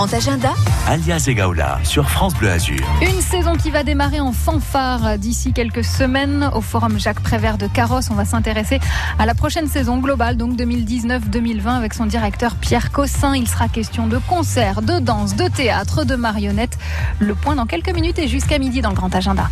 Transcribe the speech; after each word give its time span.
grand 0.00 0.14
agenda. 0.14 0.54
Alias 0.88 1.26
Egaola 1.28 1.78
sur 1.84 2.08
France 2.08 2.32
Bleu 2.32 2.50
Azur. 2.50 2.80
Une 3.02 3.20
saison 3.20 3.54
qui 3.54 3.70
va 3.70 3.84
démarrer 3.84 4.18
en 4.18 4.32
fanfare 4.32 5.18
d'ici 5.18 5.52
quelques 5.52 5.84
semaines 5.84 6.50
au 6.54 6.62
Forum 6.62 6.98
Jacques 6.98 7.20
Prévert 7.20 7.58
de 7.58 7.66
Carrosse. 7.66 8.08
On 8.10 8.14
va 8.14 8.24
s'intéresser 8.24 8.80
à 9.18 9.26
la 9.26 9.34
prochaine 9.34 9.68
saison 9.68 9.98
globale, 9.98 10.38
donc 10.38 10.56
2019-2020, 10.56 11.68
avec 11.76 11.92
son 11.92 12.06
directeur 12.06 12.54
Pierre 12.54 12.92
Cossin. 12.92 13.36
Il 13.36 13.46
sera 13.46 13.68
question 13.68 14.06
de 14.06 14.16
concerts, 14.16 14.80
de 14.80 15.00
danse, 15.00 15.36
de 15.36 15.48
théâtre, 15.48 16.04
de 16.06 16.16
marionnettes. 16.16 16.78
Le 17.18 17.34
point 17.34 17.54
dans 17.54 17.66
quelques 17.66 17.94
minutes 17.94 18.18
et 18.18 18.26
jusqu'à 18.26 18.58
midi 18.58 18.80
dans 18.80 18.90
le 18.90 18.96
grand 18.96 19.14
agenda. 19.14 19.50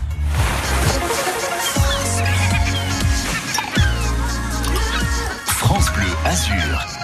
France 5.45 5.93
Bleu 5.93 6.09
Azur. 6.25 6.98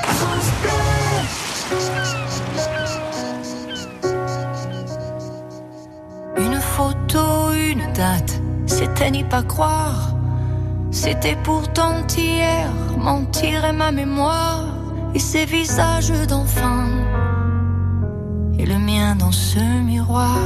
C'était 8.67 9.11
n'y 9.11 9.25
pas 9.25 9.43
croire. 9.43 10.15
C'était 10.91 11.37
pourtant 11.37 12.07
hier, 12.17 12.69
mentir 12.99 13.65
et 13.65 13.73
ma 13.73 13.93
mémoire. 13.93 14.65
Et 15.15 15.21
ces 15.21 15.45
visages 15.45 16.11
d'enfants, 16.27 16.91
et 18.59 18.67
le 18.67 18.79
mien 18.79 19.15
dans 19.15 19.31
ce 19.31 19.61
miroir. 19.61 20.39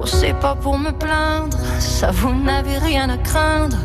Oh, 0.00 0.06
c'est 0.06 0.38
pas 0.38 0.54
pour 0.54 0.78
me 0.78 0.92
plaindre, 0.92 1.58
ça 1.80 2.12
vous 2.12 2.32
n'avez 2.32 2.78
rien 2.78 3.10
à 3.10 3.18
craindre. 3.18 3.78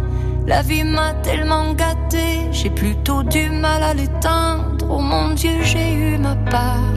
La 0.45 0.61
vie 0.61 0.83
m'a 0.83 1.13
tellement 1.23 1.73
gâté, 1.73 2.47
j'ai 2.51 2.69
plutôt 2.69 3.23
du 3.23 3.49
mal 3.49 3.81
à 3.81 3.95
l'éteindre. 3.95 4.85
Oh 4.87 4.99
mon 4.99 5.33
Dieu, 5.33 5.63
j'ai 5.63 5.93
eu 5.95 6.17
ma 6.19 6.35
part 6.35 6.96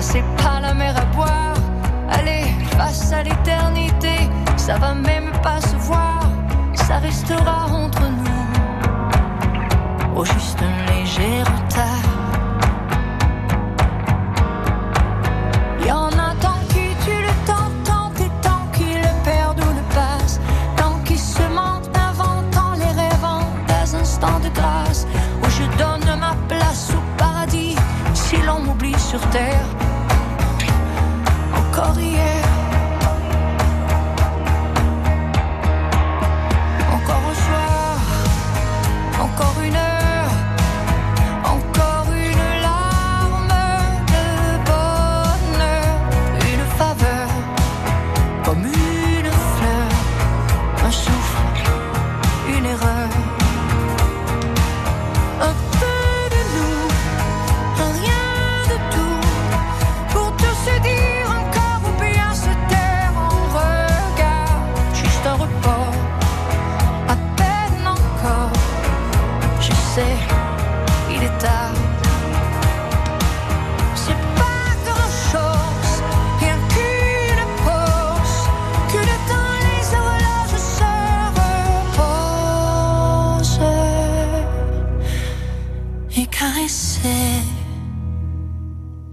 c'est 0.00 0.24
pas 0.42 0.60
la 0.60 0.72
mer 0.72 0.94
à 0.96 1.04
boire. 1.16 1.54
Allez, 2.10 2.44
face 2.76 3.12
à 3.12 3.22
l'éternité, 3.22 4.30
ça 4.56 4.78
va 4.78 4.94
même 4.94 5.30
pas 5.42 5.60
se 5.60 5.76
voir, 5.76 6.22
ça 6.74 6.98
restera 6.98 7.66
entre 7.66 8.02
nous. 8.02 8.46
Oh, 10.16 10.24
juste 10.24 10.58
un 10.62 10.92
léger 10.92 11.42
retard. 11.42 12.08
Y 15.86 15.92
en 15.92 16.08
a 16.08 16.34
tant 16.40 16.60
qui 16.68 16.94
tuent 17.04 17.22
le 17.22 17.46
temps, 17.46 17.70
tant 17.84 18.10
et 18.24 18.30
tant 18.42 18.62
qui 18.72 18.94
le 18.94 19.24
perdent 19.24 19.60
ou 19.60 19.74
le 19.74 19.94
passent, 19.94 20.40
tant 20.76 20.98
qui 21.04 21.18
se 21.18 21.42
mentent, 21.54 21.90
inventant 21.96 22.72
les 22.74 22.92
rêvant 23.00 23.44
des 23.68 23.94
instants 23.94 24.40
de 24.42 24.48
grâce, 24.48 25.06
où 25.42 25.50
je 25.50 25.64
donne 25.78 26.18
ma 26.18 26.34
place 26.48 26.90
au 26.94 27.18
paradis, 27.18 27.76
si 28.14 28.36
l'on 28.42 28.60
m'oublie 28.60 28.98
sur 28.98 29.20
terre. 29.30 29.79
Encore 31.90 32.02
hier. 32.04 32.20
Encore 32.20 32.39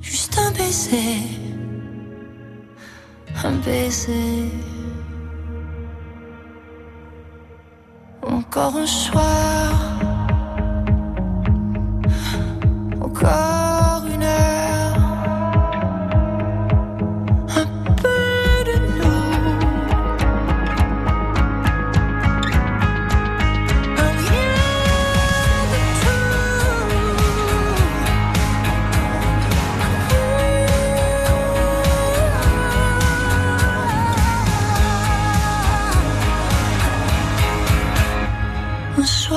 juste 0.01 0.37
un 0.37 0.51
baiser, 0.51 1.21
un 3.43 3.53
baiser. 3.65 4.51
Encore 8.23 8.75
un 8.77 8.85
soir, 8.85 9.66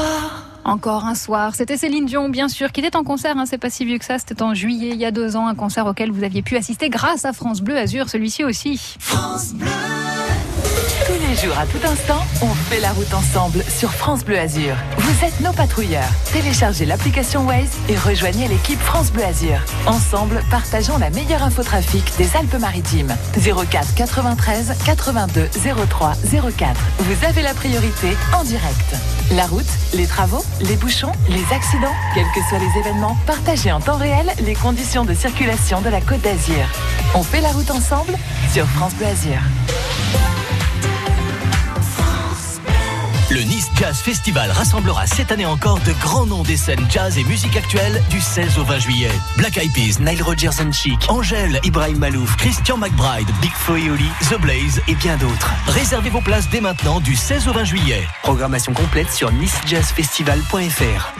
soir. 0.00 0.46
Encore 0.64 1.06
un 1.06 1.14
soir. 1.14 1.54
C'était 1.54 1.76
Céline 1.76 2.06
Dion, 2.06 2.28
bien 2.28 2.48
sûr, 2.48 2.70
qui 2.72 2.80
était 2.80 2.96
en 2.96 3.04
concert. 3.04 3.36
Hein, 3.36 3.46
c'est 3.46 3.58
pas 3.58 3.70
si 3.70 3.84
vieux 3.84 3.98
que 3.98 4.04
ça. 4.04 4.18
C'était 4.18 4.42
en 4.42 4.54
juillet, 4.54 4.90
il 4.92 4.98
y 4.98 5.04
a 5.04 5.10
deux 5.10 5.36
ans, 5.36 5.46
un 5.46 5.54
concert 5.54 5.86
auquel 5.86 6.10
vous 6.10 6.22
aviez 6.22 6.42
pu 6.42 6.56
assister 6.56 6.90
grâce 6.90 7.24
à 7.24 7.32
France 7.32 7.60
Bleu 7.60 7.76
Azur, 7.76 8.08
celui-ci 8.08 8.44
aussi. 8.44 8.96
Tous 11.06 11.28
les 11.28 11.34
jours, 11.34 11.58
à 11.58 11.66
tout 11.66 11.84
instant, 11.84 12.22
on 12.42 12.54
fait 12.54 12.80
la 12.80 12.92
route 12.92 13.12
ensemble 13.14 13.64
sur 13.68 13.92
France 13.92 14.24
Bleu 14.24 14.38
Azur. 14.38 14.76
Vous 14.98 15.24
êtes 15.24 15.40
nos 15.40 15.52
patrouilleurs. 15.52 16.08
Téléchargez 16.32 16.84
l'application 16.86 17.46
Waze 17.46 17.70
et 17.88 17.96
rejoignez 17.96 18.46
l'équipe 18.48 18.78
France 18.80 19.10
Bleu 19.10 19.24
Azur. 19.24 19.58
Ensemble, 19.86 20.42
partageons 20.50 20.98
la 20.98 21.10
meilleure 21.10 21.42
infotrafic 21.42 22.04
des 22.16 22.28
Alpes-Maritimes. 22.36 23.16
04 23.34 23.94
93 23.94 24.74
82 24.84 25.48
03 25.88 26.12
04. 26.56 26.80
Vous 27.00 27.26
avez 27.26 27.42
la 27.42 27.54
priorité 27.54 28.16
en 28.32 28.44
direct. 28.44 28.94
La 29.32 29.46
route, 29.46 29.64
les 29.94 30.06
travaux, 30.06 30.44
les 30.60 30.76
bouchons, 30.76 31.12
les 31.28 31.44
accidents, 31.54 31.94
quels 32.14 32.30
que 32.34 32.48
soient 32.48 32.58
les 32.58 32.80
événements, 32.80 33.16
partagez 33.26 33.72
en 33.72 33.80
temps 33.80 33.96
réel 33.96 34.30
les 34.44 34.54
conditions 34.54 35.04
de 35.04 35.14
circulation 35.14 35.80
de 35.80 35.88
la 35.88 36.00
Côte 36.00 36.22
d'Azur. 36.22 36.64
On 37.14 37.22
fait 37.22 37.40
la 37.40 37.50
route 37.50 37.70
ensemble 37.70 38.14
sur 38.52 38.66
France 38.66 38.94
Bleu 38.94 39.06
Azur. 39.06 39.40
Le 43.30 43.42
Nice 43.42 43.70
Jazz 43.78 44.00
Festival 44.00 44.50
rassemblera 44.50 45.06
cette 45.06 45.30
année 45.30 45.46
encore 45.46 45.78
de 45.86 45.92
grands 46.00 46.26
noms 46.26 46.42
des 46.42 46.56
scènes 46.56 46.84
jazz 46.90 47.16
et 47.16 47.22
musique 47.22 47.56
actuelle 47.56 48.02
du 48.10 48.20
16 48.20 48.58
au 48.58 48.64
20 48.64 48.78
juillet. 48.80 49.10
Black 49.36 49.56
Eyed 49.56 49.72
Peas, 49.72 50.00
Nile 50.00 50.20
Rodgers 50.20 50.60
and 50.60 50.72
Chic, 50.72 50.98
Angèle, 51.08 51.60
Ibrahim 51.62 51.98
Malouf, 51.98 52.34
Christian 52.36 52.76
McBride, 52.76 53.30
Big 53.40 53.52
Flo 53.52 53.76
et 53.76 53.88
Oli, 53.88 54.08
The 54.30 54.40
Blaze 54.40 54.80
et 54.88 54.96
bien 54.96 55.16
d'autres. 55.16 55.52
Réservez 55.68 56.10
vos 56.10 56.20
places 56.20 56.48
dès 56.50 56.60
maintenant 56.60 56.98
du 56.98 57.14
16 57.14 57.46
au 57.46 57.52
20 57.52 57.64
juillet. 57.64 58.02
Programmation 58.24 58.72
complète 58.72 59.12
sur 59.12 59.30
nicejazzfestival.fr. 59.30 61.14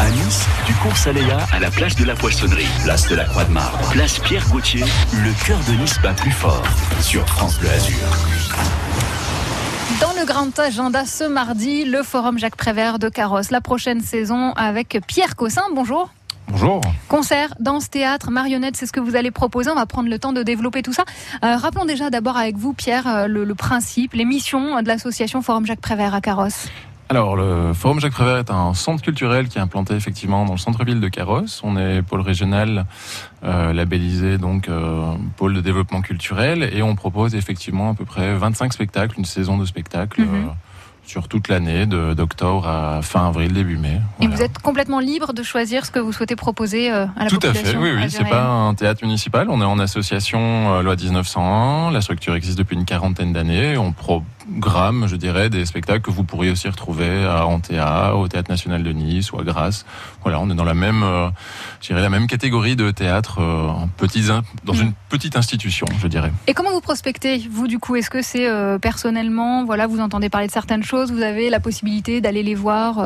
À 0.00 0.10
Nice, 0.10 0.40
du 0.66 0.74
cours 0.74 0.96
Saléa 0.96 1.46
à 1.52 1.60
la 1.60 1.70
place 1.70 1.94
de 1.94 2.04
la 2.04 2.16
Poissonnerie, 2.16 2.66
place 2.82 3.06
de 3.06 3.14
la 3.14 3.26
Croix 3.26 3.44
de 3.44 3.52
Marbre, 3.52 3.78
place 3.90 4.18
Pierre 4.18 4.48
Gauthier, 4.48 4.84
le 5.12 5.32
cœur 5.46 5.60
de 5.68 5.74
Nice 5.74 6.00
bat 6.02 6.14
plus 6.14 6.32
fort 6.32 6.64
sur 7.00 7.24
France 7.28 7.58
Bleu 7.58 7.70
Azur. 7.70 8.08
Grand 10.28 10.58
agenda 10.58 11.06
ce 11.06 11.24
mardi, 11.24 11.86
le 11.86 12.02
forum 12.02 12.38
Jacques 12.38 12.56
Prévert 12.56 12.98
de 12.98 13.08
Carrosse, 13.08 13.50
la 13.50 13.62
prochaine 13.62 14.02
saison 14.02 14.52
avec 14.56 15.00
Pierre 15.06 15.36
Cossin. 15.36 15.62
Bonjour. 15.74 16.10
Bonjour. 16.48 16.82
Concert, 17.08 17.54
danse, 17.60 17.88
théâtre, 17.88 18.30
marionnette, 18.30 18.76
c'est 18.76 18.84
ce 18.84 18.92
que 18.92 19.00
vous 19.00 19.16
allez 19.16 19.30
proposer. 19.30 19.70
On 19.70 19.74
va 19.74 19.86
prendre 19.86 20.10
le 20.10 20.18
temps 20.18 20.34
de 20.34 20.42
développer 20.42 20.82
tout 20.82 20.92
ça. 20.92 21.06
Euh, 21.42 21.56
rappelons 21.56 21.86
déjà 21.86 22.10
d'abord 22.10 22.36
avec 22.36 22.58
vous, 22.58 22.74
Pierre, 22.74 23.08
euh, 23.08 23.26
le, 23.26 23.44
le 23.44 23.54
principe, 23.54 24.12
les 24.12 24.26
missions 24.26 24.82
de 24.82 24.86
l'association 24.86 25.40
Forum 25.40 25.64
Jacques 25.64 25.80
Prévert 25.80 26.14
à 26.14 26.20
Carrosse. 26.20 26.68
Alors, 27.10 27.36
le 27.36 27.72
Forum 27.72 28.00
Jacques 28.00 28.12
Prévert 28.12 28.36
est 28.36 28.50
un 28.50 28.74
centre 28.74 29.02
culturel 29.02 29.48
qui 29.48 29.56
est 29.56 29.60
implanté 29.62 29.94
effectivement 29.94 30.44
dans 30.44 30.52
le 30.52 30.58
centre-ville 30.58 31.00
de 31.00 31.08
Carrosse. 31.08 31.62
On 31.64 31.78
est 31.78 32.02
pôle 32.02 32.20
régional 32.20 32.84
euh, 33.44 33.72
labellisé, 33.72 34.36
donc 34.36 34.68
euh, 34.68 35.12
pôle 35.38 35.54
de 35.54 35.62
développement 35.62 36.02
culturel, 36.02 36.68
et 36.70 36.82
on 36.82 36.94
propose 36.96 37.34
effectivement 37.34 37.90
à 37.90 37.94
peu 37.94 38.04
près 38.04 38.34
25 38.34 38.74
spectacles, 38.74 39.18
une 39.18 39.24
saison 39.24 39.56
de 39.56 39.64
spectacles. 39.64 40.20
Mhm. 40.22 40.34
euh, 40.34 40.48
sur 41.06 41.26
toute 41.26 41.48
l'année, 41.48 41.86
de- 41.86 42.12
d'octobre 42.12 42.68
à 42.68 43.00
fin 43.00 43.26
avril, 43.28 43.54
début 43.54 43.78
mai. 43.78 43.98
Et 44.20 44.26
vous 44.26 44.42
êtes 44.42 44.58
complètement 44.58 45.00
libre 45.00 45.32
de 45.32 45.42
choisir 45.42 45.86
ce 45.86 45.90
que 45.90 45.98
vous 45.98 46.12
souhaitez 46.12 46.36
proposer 46.36 46.92
euh, 46.92 47.06
à 47.16 47.24
la 47.24 47.30
Tout 47.30 47.36
à 47.36 47.46
population 47.46 47.80
fait, 47.80 47.92
oui, 47.94 47.98
oui. 47.98 48.10
C'est 48.10 48.28
pas 48.28 48.44
un 48.44 48.74
théâtre 48.74 49.02
municipal. 49.02 49.46
On 49.48 49.62
est 49.62 49.64
en 49.64 49.78
association 49.78 50.74
euh, 50.74 50.82
loi 50.82 50.96
1901. 50.96 51.92
La 51.92 52.02
structure 52.02 52.34
existe 52.34 52.58
depuis 52.58 52.76
une 52.76 52.84
quarantaine 52.84 53.32
d'années. 53.32 53.78
On 53.78 53.92
programme, 54.60 55.06
je 55.06 55.16
dirais, 55.16 55.50
des 55.50 55.64
spectacles 55.66 56.00
que 56.00 56.10
vous 56.10 56.24
pourriez 56.24 56.50
aussi 56.50 56.68
retrouver 56.68 57.24
à 57.24 57.46
Antea, 57.46 58.14
au 58.16 58.28
Théâtre 58.28 58.50
National 58.50 58.82
de 58.82 58.90
Nice 58.92 59.32
ou 59.32 59.38
à 59.38 59.44
Grasse. 59.44 59.84
Voilà, 60.22 60.40
on 60.40 60.50
est 60.50 60.54
dans 60.54 60.64
la 60.64 60.74
même, 60.74 61.02
euh, 61.02 61.28
je 61.80 61.88
dirais, 61.88 62.00
la 62.00 62.10
même 62.10 62.26
catégorie 62.26 62.76
de 62.76 62.90
théâtre 62.90 63.40
euh, 63.40 63.68
en 63.68 63.88
petits, 63.88 64.24
dans 64.64 64.74
Mm. 64.74 64.80
une 64.80 64.92
petite 65.08 65.36
institution, 65.36 65.86
je 66.00 66.08
dirais. 66.08 66.32
Et 66.46 66.54
comment 66.54 66.70
vous 66.70 66.80
prospectez, 66.80 67.38
vous, 67.50 67.66
du 67.68 67.78
coup? 67.78 67.96
Est-ce 67.96 68.10
que 68.10 68.22
c'est 68.22 68.48
euh, 68.48 68.78
personnellement, 68.78 69.64
voilà, 69.64 69.86
vous 69.86 70.00
entendez 70.00 70.28
parler 70.28 70.46
de 70.46 70.52
certaines 70.52 70.82
choses, 70.82 71.12
vous 71.12 71.22
avez 71.22 71.50
la 71.50 71.60
possibilité 71.60 72.20
d'aller 72.20 72.42
les 72.42 72.54
voir, 72.54 72.96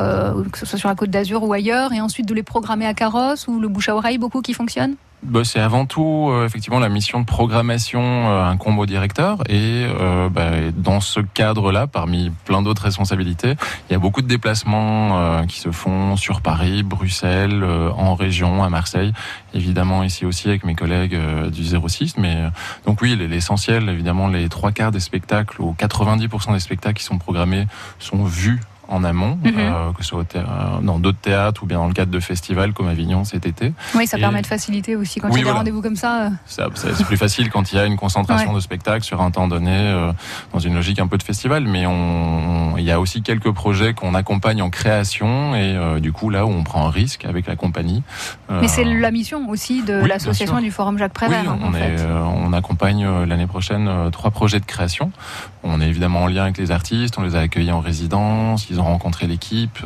que 0.51 0.57
ce 0.57 0.65
soit 0.65 0.79
sur 0.79 0.89
la 0.89 0.95
Côte 0.95 1.09
d'Azur 1.09 1.43
ou 1.43 1.53
ailleurs, 1.53 1.93
et 1.93 2.01
ensuite 2.01 2.27
de 2.27 2.33
les 2.33 2.43
programmer 2.43 2.85
à 2.85 2.93
Carrosse, 2.93 3.47
ou 3.47 3.59
le 3.59 3.67
bouche 3.67 3.89
à 3.89 3.95
oreille, 3.95 4.17
beaucoup 4.17 4.41
qui 4.41 4.53
fonctionne? 4.53 4.95
Bah, 5.25 5.45
c'est 5.45 5.61
avant 5.61 5.85
tout 5.85 6.29
euh, 6.31 6.45
effectivement 6.45 6.79
la 6.79 6.89
mission 6.89 7.21
de 7.21 7.25
programmation 7.25 8.01
euh, 8.01 8.43
incombe 8.43 8.77
au 8.77 8.85
directeur 8.85 9.39
et 9.47 9.85
euh, 9.87 10.27
bah, 10.27 10.51
dans 10.75 10.99
ce 10.99 11.21
cadre-là, 11.21 11.87
parmi 11.87 12.29
plein 12.43 12.61
d'autres 12.61 12.81
responsabilités, 12.81 13.55
il 13.89 13.93
y 13.93 13.95
a 13.95 13.99
beaucoup 13.99 14.21
de 14.21 14.27
déplacements 14.27 15.17
euh, 15.17 15.43
qui 15.45 15.59
se 15.59 15.71
font 15.71 16.17
sur 16.17 16.41
Paris, 16.41 16.83
Bruxelles, 16.83 17.63
euh, 17.63 17.89
en 17.91 18.15
région, 18.15 18.63
à 18.63 18.69
Marseille, 18.69 19.13
évidemment 19.53 20.03
ici 20.03 20.25
aussi 20.25 20.49
avec 20.49 20.65
mes 20.65 20.75
collègues 20.75 21.15
euh, 21.15 21.49
du 21.49 21.63
06. 21.63 22.17
Mais 22.17 22.43
donc 22.85 23.01
oui, 23.01 23.15
l'essentiel, 23.15 23.87
évidemment, 23.87 24.27
les 24.27 24.49
trois 24.49 24.73
quarts 24.73 24.91
des 24.91 24.99
spectacles 24.99 25.61
ou 25.61 25.73
90% 25.79 26.51
des 26.51 26.59
spectacles 26.59 26.97
qui 26.97 27.05
sont 27.05 27.17
programmés 27.17 27.65
sont 27.97 28.25
vus 28.25 28.59
en 28.87 29.03
amont, 29.03 29.37
Mhm. 29.43 29.53
euh, 29.57 29.91
que 29.93 30.03
ce 30.03 30.09
soit 30.09 30.19
au 30.19 30.37
euh, 30.37 30.43
dans 30.81 30.99
d'autres 30.99 31.19
théâtres 31.19 31.63
ou 31.63 31.65
bien 31.65 31.77
dans 31.77 31.87
le 31.87 31.93
cadre 31.93 32.11
de 32.11 32.19
festivals 32.19 32.73
comme 32.73 32.87
Avignon 32.87 33.23
cet 33.23 33.45
été. 33.45 33.73
Oui, 33.95 34.05
ça 34.07 34.17
Et- 34.17 34.21
permet 34.21 34.41
de 34.41 34.47
faciliter 34.47 34.95
aussi 34.95 35.19
quand 35.19 35.27
Oui, 35.29 35.35
il 35.35 35.39
y 35.39 35.41
a 35.43 35.45
des 35.45 35.57
rendez-vous 35.57 35.81
comme 35.81 35.95
ça. 35.95 36.23
euh, 36.25 36.29
Ça- 36.45 36.67
ça- 36.75 36.89
C'est 36.93 37.05
plus 37.05 37.17
facile 37.17 37.49
quand 37.49 37.71
il 37.71 37.75
y 37.77 37.79
a 37.79 37.85
une 37.85 37.95
concentration 37.97 38.49
Ouais. 38.49 38.55
de 38.55 38.59
spectacles 38.59 39.03
sur 39.03 39.21
un 39.21 39.31
temps 39.31 39.47
donné, 39.47 39.71
euh, 39.75 40.11
dans 40.53 40.59
une 40.59 40.75
logique 40.75 40.99
un 40.99 41.07
peu 41.07 41.17
de 41.17 41.23
festival. 41.23 41.63
Mais 41.65 41.85
on, 41.85 42.75
il 42.77 42.83
y 42.83 42.91
a 42.91 42.99
aussi 42.99 43.21
quelques 43.21 43.51
projets 43.51 43.93
qu'on 43.93 44.13
accompagne 44.15 44.61
en 44.61 44.69
création 44.69 45.55
et 45.55 45.75
euh, 45.75 45.99
du 45.99 46.11
coup 46.11 46.29
là 46.29 46.45
où 46.45 46.49
on 46.49 46.63
prend 46.63 46.85
un 46.85 46.91
risque 46.91 47.25
avec 47.25 47.47
la 47.47 47.55
compagnie. 47.55 48.03
Mais 48.49 48.67
c'est 48.67 48.83
la 48.83 49.11
mission 49.11 49.47
aussi 49.49 49.81
de 49.83 50.01
oui, 50.01 50.07
l'association 50.09 50.59
du 50.59 50.71
Forum 50.71 50.97
Jacques 50.97 51.13
oui, 51.21 51.27
Prévert, 51.27 51.51
en 51.53 51.59
on, 51.63 51.73
est, 51.73 51.97
fait. 51.97 52.05
on 52.05 52.53
accompagne 52.53 53.07
l'année 53.25 53.47
prochaine 53.47 53.89
trois 54.11 54.31
projets 54.31 54.59
de 54.59 54.65
création. 54.65 55.11
On 55.63 55.79
est 55.81 55.87
évidemment 55.87 56.23
en 56.23 56.27
lien 56.27 56.43
avec 56.43 56.57
les 56.57 56.71
artistes, 56.71 57.17
on 57.17 57.23
les 57.23 57.35
a 57.35 57.39
accueillis 57.39 57.71
en 57.71 57.79
résidence, 57.79 58.69
ils 58.73 58.79
ont 58.79 58.85
rencontré 58.85 59.27
l'équipe. 59.27 59.77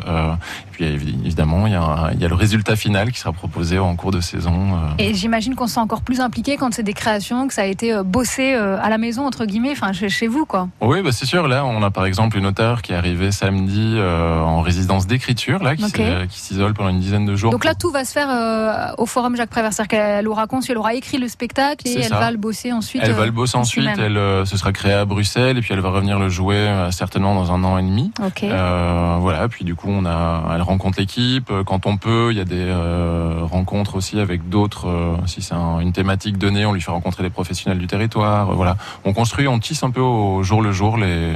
Puis 0.77 0.85
évi- 0.85 1.15
évidemment, 1.25 1.65
il 1.65 1.73
y, 1.73 1.75
a, 1.75 1.81
un- 1.81 2.11
il 2.11 2.21
y 2.21 2.25
a 2.25 2.27
le 2.27 2.35
résultat 2.35 2.75
final 2.75 3.11
qui 3.11 3.19
sera 3.19 3.31
proposé 3.33 3.79
en 3.79 3.95
cours 3.95 4.11
de 4.11 4.21
saison. 4.21 4.53
euh, 4.53 4.89
Et 4.99 5.15
j'imagine 5.15 5.55
qu'on 5.55 5.65
se 5.65 5.73
sent 5.73 5.79
encore 5.79 6.01
plus 6.03 6.21
impliqué 6.21 6.55
quand 6.55 6.71
c'est 6.71 6.83
des 6.83 6.93
créations, 6.93 7.47
que 7.47 7.53
ça 7.55 7.63
a 7.63 7.65
été 7.65 7.93
euh, 7.93 8.03
bossé 8.03 8.53
euh, 8.53 8.77
à 8.79 8.89
la 8.89 8.99
maison, 8.99 9.25
entre 9.25 9.45
guillemets, 9.45 9.71
enfin 9.71 9.91
chez, 9.91 10.27
vous, 10.27 10.45
quoi. 10.45 10.67
Oui, 10.81 11.01
bah 11.01 11.11
c'est 11.11 11.25
sûr. 11.25 11.47
Là, 11.47 11.65
on 11.65 11.81
a 11.81 11.89
par 11.89 12.05
exemple 12.05 12.37
une 12.37 12.45
auteure 12.45 12.83
qui 12.83 12.91
est 12.93 12.95
arrivée 12.95 13.31
samedi 13.31 13.95
euh, 13.95 14.39
en 14.39 14.61
résidence 14.61 15.07
d'écriture, 15.07 15.63
là, 15.63 15.75
qui 15.75 16.39
s'isole 16.39 16.73
pendant 16.75 16.89
une 16.89 16.99
dizaine 16.99 17.25
de 17.25 17.35
jours. 17.35 17.51
Donc 17.51 17.65
là, 17.65 17.73
tout 17.73 17.89
va 17.89 18.05
se 18.05 18.11
faire 18.11 18.29
euh, 18.29 18.93
au 18.99 19.07
Forum 19.07 19.35
Jacques 19.35 19.49
Prévert. 19.49 19.73
C'est-à-dire 19.73 19.89
qu'elle 19.97 20.27
aura 20.27 20.45
conçu, 20.45 20.71
elle 20.73 20.77
aura 20.77 20.93
écrit 20.93 21.17
le 21.17 21.27
spectacle 21.27 21.87
et 21.87 21.95
elle 21.97 22.03
ça. 22.03 22.19
va 22.19 22.29
le 22.29 22.37
bosser 22.37 22.71
ensuite. 22.71 23.01
elle 23.03 23.11
euh, 23.11 23.15
va 23.15 23.25
le 23.25 23.31
bosser 23.31 23.57
ensuite. 23.57 23.89
Elle, 23.97 24.19
ce 24.45 24.57
sera 24.57 24.71
créé 24.71 24.93
à 24.93 25.05
Bruxelles 25.05 25.57
et 25.57 25.61
puis 25.61 25.73
elle 25.73 25.79
va 25.79 25.89
revenir 25.89 26.19
le 26.19 26.29
jouer 26.29 26.67
certainement 26.91 27.33
dans 27.33 27.51
un 27.51 27.63
an 27.63 27.77
et 27.79 27.81
demi. 27.83 28.11
Voilà. 28.51 29.47
Puis 29.49 29.65
du 29.65 29.75
coup, 29.75 29.87
on 29.89 30.05
a, 30.05 30.43
elle 30.55 30.61
rencontre 30.67 30.99
l'équipe 30.99 31.49
euh, 31.49 31.63
quand 31.63 31.85
on 31.85 31.97
peut. 31.97 32.29
Il 32.31 32.37
y 32.37 32.41
a 32.41 32.45
des 32.45 32.55
euh, 32.57 33.39
rencontres 33.41 33.95
aussi 33.95 34.19
avec 34.19 34.49
d'autres. 34.49 34.87
euh, 34.87 35.15
si 35.25 35.41
c'est 35.41 35.53
un- 35.55 35.79
une 35.79 35.91
thématique 35.93 36.37
donnée, 36.37 36.65
on 36.65 36.73
lui 36.73 36.81
fait 36.81 36.91
rencontrer 36.91 37.23
des 37.23 37.29
professionnels 37.29 37.79
du 37.79 37.87
territoire. 37.87 38.53
voilà. 38.53 38.77
On 39.05 39.13
construit, 39.13 39.47
on 39.47 39.59
tisse 39.59 39.83
un 39.83 39.89
peu 39.91 40.01
au 40.01 40.43
jour 40.43 40.61
le 40.61 40.71
jour 40.71 40.97
les 40.97 41.33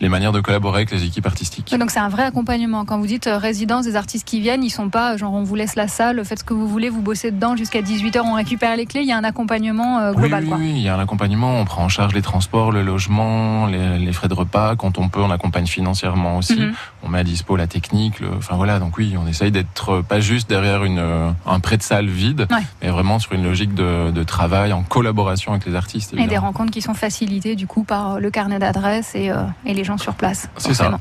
les 0.00 0.08
manières 0.08 0.32
de 0.32 0.40
collaborer 0.40 0.78
avec 0.78 0.90
les 0.90 1.04
équipes 1.04 1.26
artistiques. 1.26 1.74
Donc 1.78 1.90
c'est 1.90 2.00
un 2.00 2.08
vrai 2.08 2.24
accompagnement. 2.24 2.84
Quand 2.84 2.98
vous 2.98 3.06
dites 3.06 3.28
résidence, 3.32 3.84
des 3.84 3.96
artistes 3.96 4.26
qui 4.26 4.40
viennent, 4.40 4.64
ils 4.64 4.70
sont 4.70 4.88
pas 4.88 5.16
genre 5.16 5.32
on 5.34 5.42
vous 5.44 5.54
laisse 5.54 5.76
la 5.76 5.88
salle, 5.88 6.24
faites 6.24 6.40
ce 6.40 6.44
que 6.44 6.54
vous 6.54 6.66
voulez, 6.68 6.88
vous 6.90 7.02
bossez 7.02 7.30
dedans 7.30 7.54
jusqu'à 7.56 7.82
18h, 7.82 8.20
on 8.24 8.34
récupère 8.34 8.76
les 8.76 8.86
clés. 8.86 9.02
Il 9.02 9.06
y 9.08 9.12
a 9.12 9.16
un 9.18 9.24
accompagnement 9.24 9.98
euh, 9.98 10.12
Oui, 10.12 10.22
global. 10.22 10.42
oui, 10.44 10.48
quoi. 10.48 10.58
oui, 10.58 10.70
il 10.76 10.82
y 10.82 10.88
a 10.88 10.96
un 10.96 11.00
accompagnement. 11.00 11.58
On 11.60 11.64
prend 11.64 11.84
en 11.84 11.88
charge 11.88 12.14
les 12.14 12.22
transports, 12.22 12.72
le 12.72 12.82
logement, 12.82 13.66
les, 13.66 13.98
les 13.98 14.12
frais 14.12 14.28
de 14.28 14.34
repas. 14.34 14.76
Quand 14.76 14.98
on 14.98 15.08
peut, 15.08 15.20
on 15.20 15.30
accompagne 15.30 15.66
financièrement 15.66 16.36
aussi. 16.38 16.60
Mhm. 16.60 16.72
On 17.02 17.08
met 17.08 17.18
à 17.18 17.24
dispo 17.24 17.56
la 17.56 17.66
technique. 17.66 18.20
le- 18.20 18.30
Enfin 18.38 18.56
voilà, 18.56 18.69
donc 18.78 18.96
oui, 18.98 19.14
on 19.18 19.26
essaye 19.26 19.50
d'être 19.50 20.02
pas 20.02 20.20
juste 20.20 20.48
derrière 20.48 20.84
une, 20.84 20.98
euh, 20.98 21.30
un 21.46 21.60
prêt 21.60 21.76
de 21.76 21.82
salle 21.82 22.06
vide, 22.06 22.46
Ouais. 22.50 22.62
mais 22.82 22.88
vraiment 22.90 23.18
sur 23.18 23.32
une 23.32 23.44
logique 23.44 23.74
de, 23.74 24.10
de 24.10 24.22
travail 24.22 24.72
en 24.72 24.82
collaboration 24.82 25.52
avec 25.52 25.66
les 25.66 25.74
artistes. 25.74 26.14
Et 26.16 26.26
des 26.26 26.38
rencontres 26.38 26.70
qui 26.70 26.82
sont 26.82 26.94
facilitées 26.94 27.56
du 27.56 27.66
coup 27.66 27.82
par 27.84 28.20
le 28.20 28.30
carnet 28.30 28.58
d'adresses 28.58 29.14
et, 29.14 29.30
euh, 29.30 29.42
et 29.66 29.74
les 29.74 29.84
gens 29.84 29.98
sur 29.98 30.14
place. 30.14 30.48
C'est 30.58 30.74
ça. 30.74 30.98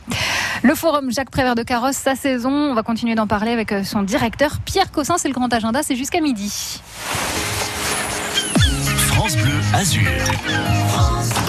Le 0.63 0.75
forum 0.75 1.11
Jacques 1.11 1.29
Prévert 1.29 1.55
de 1.55 1.63
Carrosse, 1.63 1.95
sa 1.97 2.15
saison, 2.15 2.49
on 2.51 2.73
va 2.73 2.83
continuer 2.83 3.15
d'en 3.15 3.27
parler 3.27 3.51
avec 3.51 3.71
euh, 3.71 3.83
son 3.83 4.01
directeur 4.03 4.57
Pierre 4.65 4.91
Cossin, 4.91 5.15
c'est 5.17 5.27
le 5.27 5.33
grand 5.33 5.51
agenda, 5.53 5.81
c'est 5.83 5.95
jusqu'à 5.95 6.21
midi. 6.21 6.81
France 9.07 9.35
Bleu 9.37 9.51
Azur. 9.73 10.01
Yeah, 10.01 11.48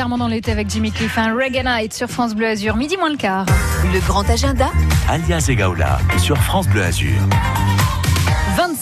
clairement 0.00 0.16
dans 0.16 0.28
l'été 0.28 0.50
avec 0.50 0.70
Jimmy 0.70 0.92
Cliff, 0.92 1.18
un 1.18 1.34
Reggae 1.34 1.62
Night 1.62 1.92
sur 1.92 2.08
France 2.08 2.34
Bleu 2.34 2.46
Azur, 2.46 2.74
midi 2.74 2.96
moins 2.96 3.10
le 3.10 3.18
quart. 3.18 3.44
Le 3.92 4.00
grand 4.06 4.26
agenda 4.30 4.70
Alias 5.10 5.44
Egaula 5.50 5.98
sur 6.16 6.38
France 6.38 6.66
Bleu 6.68 6.82
Azur. 6.82 7.20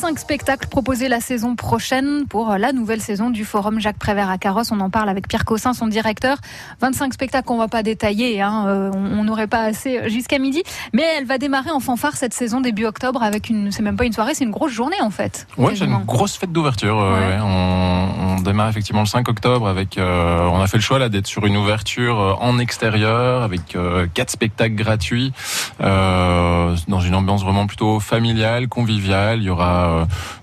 25 0.00 0.17
spectacles 0.21 0.69
proposés 0.69 1.09
la 1.09 1.19
saison 1.19 1.57
prochaine 1.57 2.25
pour 2.28 2.50
la 2.57 2.73
nouvelle 2.73 3.00
saison 3.00 3.31
du 3.31 3.45
Forum 3.45 3.81
Jacques 3.81 3.99
Prévert 3.99 4.31
à 4.31 4.38
Carrosse. 4.38 4.71
On 4.71 4.78
en 4.78 4.90
parle 4.90 5.09
avec 5.09 5.26
Pierre 5.26 5.45
Cossin, 5.45 5.73
son 5.73 5.88
directeur. 5.88 6.37
25 6.81 7.12
spectacles 7.14 7.45
qu'on 7.49 7.59
va 7.59 7.67
pas 7.67 7.83
détailler, 7.83 8.40
hein. 8.40 8.64
Euh, 8.69 8.90
on 8.95 9.25
n'aurait 9.25 9.49
pas 9.49 9.62
assez 9.62 10.09
jusqu'à 10.09 10.38
midi. 10.38 10.62
Mais 10.93 11.02
elle 11.19 11.25
va 11.25 11.37
démarrer 11.38 11.73
en 11.73 11.81
fanfare 11.81 12.14
cette 12.14 12.33
saison 12.33 12.61
début 12.61 12.85
octobre 12.85 13.25
avec 13.25 13.50
une, 13.50 13.73
c'est 13.73 13.83
même 13.83 13.97
pas 13.97 14.05
une 14.05 14.12
soirée, 14.12 14.35
c'est 14.35 14.45
une 14.45 14.52
grosse 14.52 14.71
journée 14.71 15.00
en 15.02 15.11
fait. 15.11 15.49
Ouais, 15.57 15.75
c'est 15.75 15.85
une 15.87 15.99
grosse 16.05 16.37
fête 16.37 16.52
d'ouverture. 16.52 17.00
euh, 17.00 17.14
Ouais. 17.19 17.26
ouais. 17.35 17.40
On, 17.43 18.37
on 18.37 18.40
démarre 18.40 18.69
effectivement 18.69 19.00
le 19.02 19.07
5 19.09 19.28
octobre 19.28 19.67
avec. 19.67 19.99
euh, 19.99 20.47
on 20.47 20.61
a 20.61 20.69
fait 20.69 20.76
le 20.76 20.83
choix 20.83 21.00
là 21.00 21.09
d'être 21.09 21.26
sur 21.26 21.45
une 21.45 21.57
ouverture 21.57 22.21
euh, 22.21 22.33
en 22.40 22.61
extérieur 22.61 23.43
avec 23.43 23.75
euh, 23.75 24.07
quatre 24.14 24.31
spectacles 24.31 24.76
gratuits 24.76 25.33
euh, 25.81 26.76
dans 26.87 27.00
une 27.00 27.17
ambiance 27.17 27.43
vraiment 27.43 27.67
plutôt 27.67 27.99
familiale, 27.99 28.69
conviviale. 28.69 29.38
Il 29.40 29.45
y 29.45 29.50
aura 29.50 29.87
euh, 29.87 29.88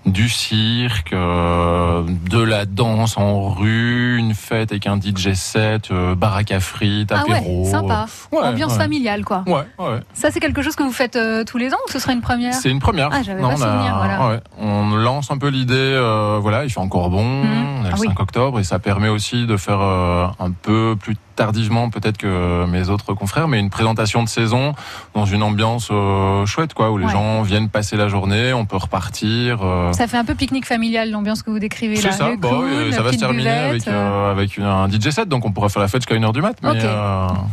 du 0.06 0.28
cirque, 0.28 1.12
euh, 1.12 2.02
de 2.30 2.40
la 2.42 2.64
danse 2.66 3.16
en 3.16 3.48
rue, 3.50 4.16
une 4.18 4.34
fête 4.34 4.72
avec 4.72 4.86
un 4.86 4.96
DJ 5.00 5.34
set, 5.34 5.90
euh, 5.90 6.14
baraque 6.14 6.52
à 6.52 6.60
frites, 6.60 7.12
Ah 7.12 7.20
apéro. 7.22 7.64
ouais, 7.64 7.70
sympa. 7.70 8.06
Ouais, 8.32 8.40
Ambiance 8.42 8.72
ouais. 8.72 8.78
familiale 8.78 9.24
quoi. 9.24 9.44
Ça 10.14 10.30
c'est 10.30 10.40
quelque 10.40 10.62
chose 10.62 10.76
que 10.76 10.82
vous 10.82 10.92
faites 10.92 11.16
euh, 11.16 11.44
tous 11.44 11.58
les 11.58 11.72
ans 11.72 11.78
ou 11.88 11.90
ce 11.92 11.98
sera 11.98 12.12
une 12.12 12.20
première 12.20 12.54
C'est 12.54 12.70
une 12.70 12.80
première. 12.80 13.08
Ah, 13.12 13.20
Non, 13.34 13.40
pas 13.40 13.46
on 13.48 13.50
a- 13.50 13.56
souvenir, 13.56 13.94
voilà. 13.96 14.40
on 14.58 14.90
lance 14.96 15.30
un 15.30 15.38
peu 15.38 15.48
l'idée, 15.48 15.74
euh, 15.76 16.38
voilà, 16.40 16.64
il 16.64 16.70
fait 16.70 16.80
encore 16.80 17.10
bon, 17.10 17.24
Mhm. 17.44 17.66
on 17.80 17.84
a 17.84 17.88
le 17.88 17.94
Ah 17.94 17.98
oui. 18.00 18.06
5 18.08 18.20
octobre 18.20 18.60
et 18.60 18.64
ça 18.64 18.78
permet 18.78 19.08
aussi 19.08 19.46
de 19.46 19.56
faire 19.56 19.80
euh, 19.80 20.26
un 20.38 20.50
peu 20.50 20.96
plus 21.00 21.16
tardivement 21.36 21.90
peut-être 21.90 22.16
que 22.18 22.64
mes 22.66 22.88
autres 22.88 23.14
confrères, 23.14 23.46
mais 23.48 23.60
une 23.60 23.70
présentation 23.70 24.22
de 24.24 24.28
saison 24.28 24.74
dans 25.14 25.24
une 25.26 25.42
ambiance 25.42 25.88
euh, 25.90 26.44
chouette, 26.46 26.74
quoi, 26.74 26.90
où 26.90 26.98
les 26.98 27.06
Ouais. 27.06 27.12
gens 27.12 27.42
viennent 27.42 27.68
passer 27.68 27.96
la 27.96 28.08
journée, 28.08 28.52
on 28.52 28.64
peut 28.66 28.76
repartir. 28.76 29.60
euh, 29.62 29.92
Ça 29.92 30.06
fait 30.08 30.16
un 30.16 30.24
peu 30.24 30.34
pique-nique 30.34 30.66
familial 30.66 31.10
l'ambiance 31.10 31.42
que 31.42 31.50
vous 31.50 31.58
décrivez 31.58 31.94
là. 31.96 32.00
c'est 32.02 32.12
ça, 32.12 32.30
bah, 32.38 32.48
ça 32.90 33.02
va 33.02 33.12
se 33.12 33.18
terminer 33.18 33.48
avec, 33.50 33.86
euh, 33.86 34.30
avec 34.32 34.56
une- 34.56 34.64
un 34.64 34.88
DJ 34.88 35.10
set, 35.10 35.28
donc 35.28 35.44
on 35.44 35.52
pourra 35.52 35.68
faire 35.68 35.82
la 35.82 35.88
fête 35.88 36.00
jusqu'à 36.02 36.14
1h 36.16 36.32
du 36.32 36.40
mat. 36.42 36.56
Mais, 36.62 36.72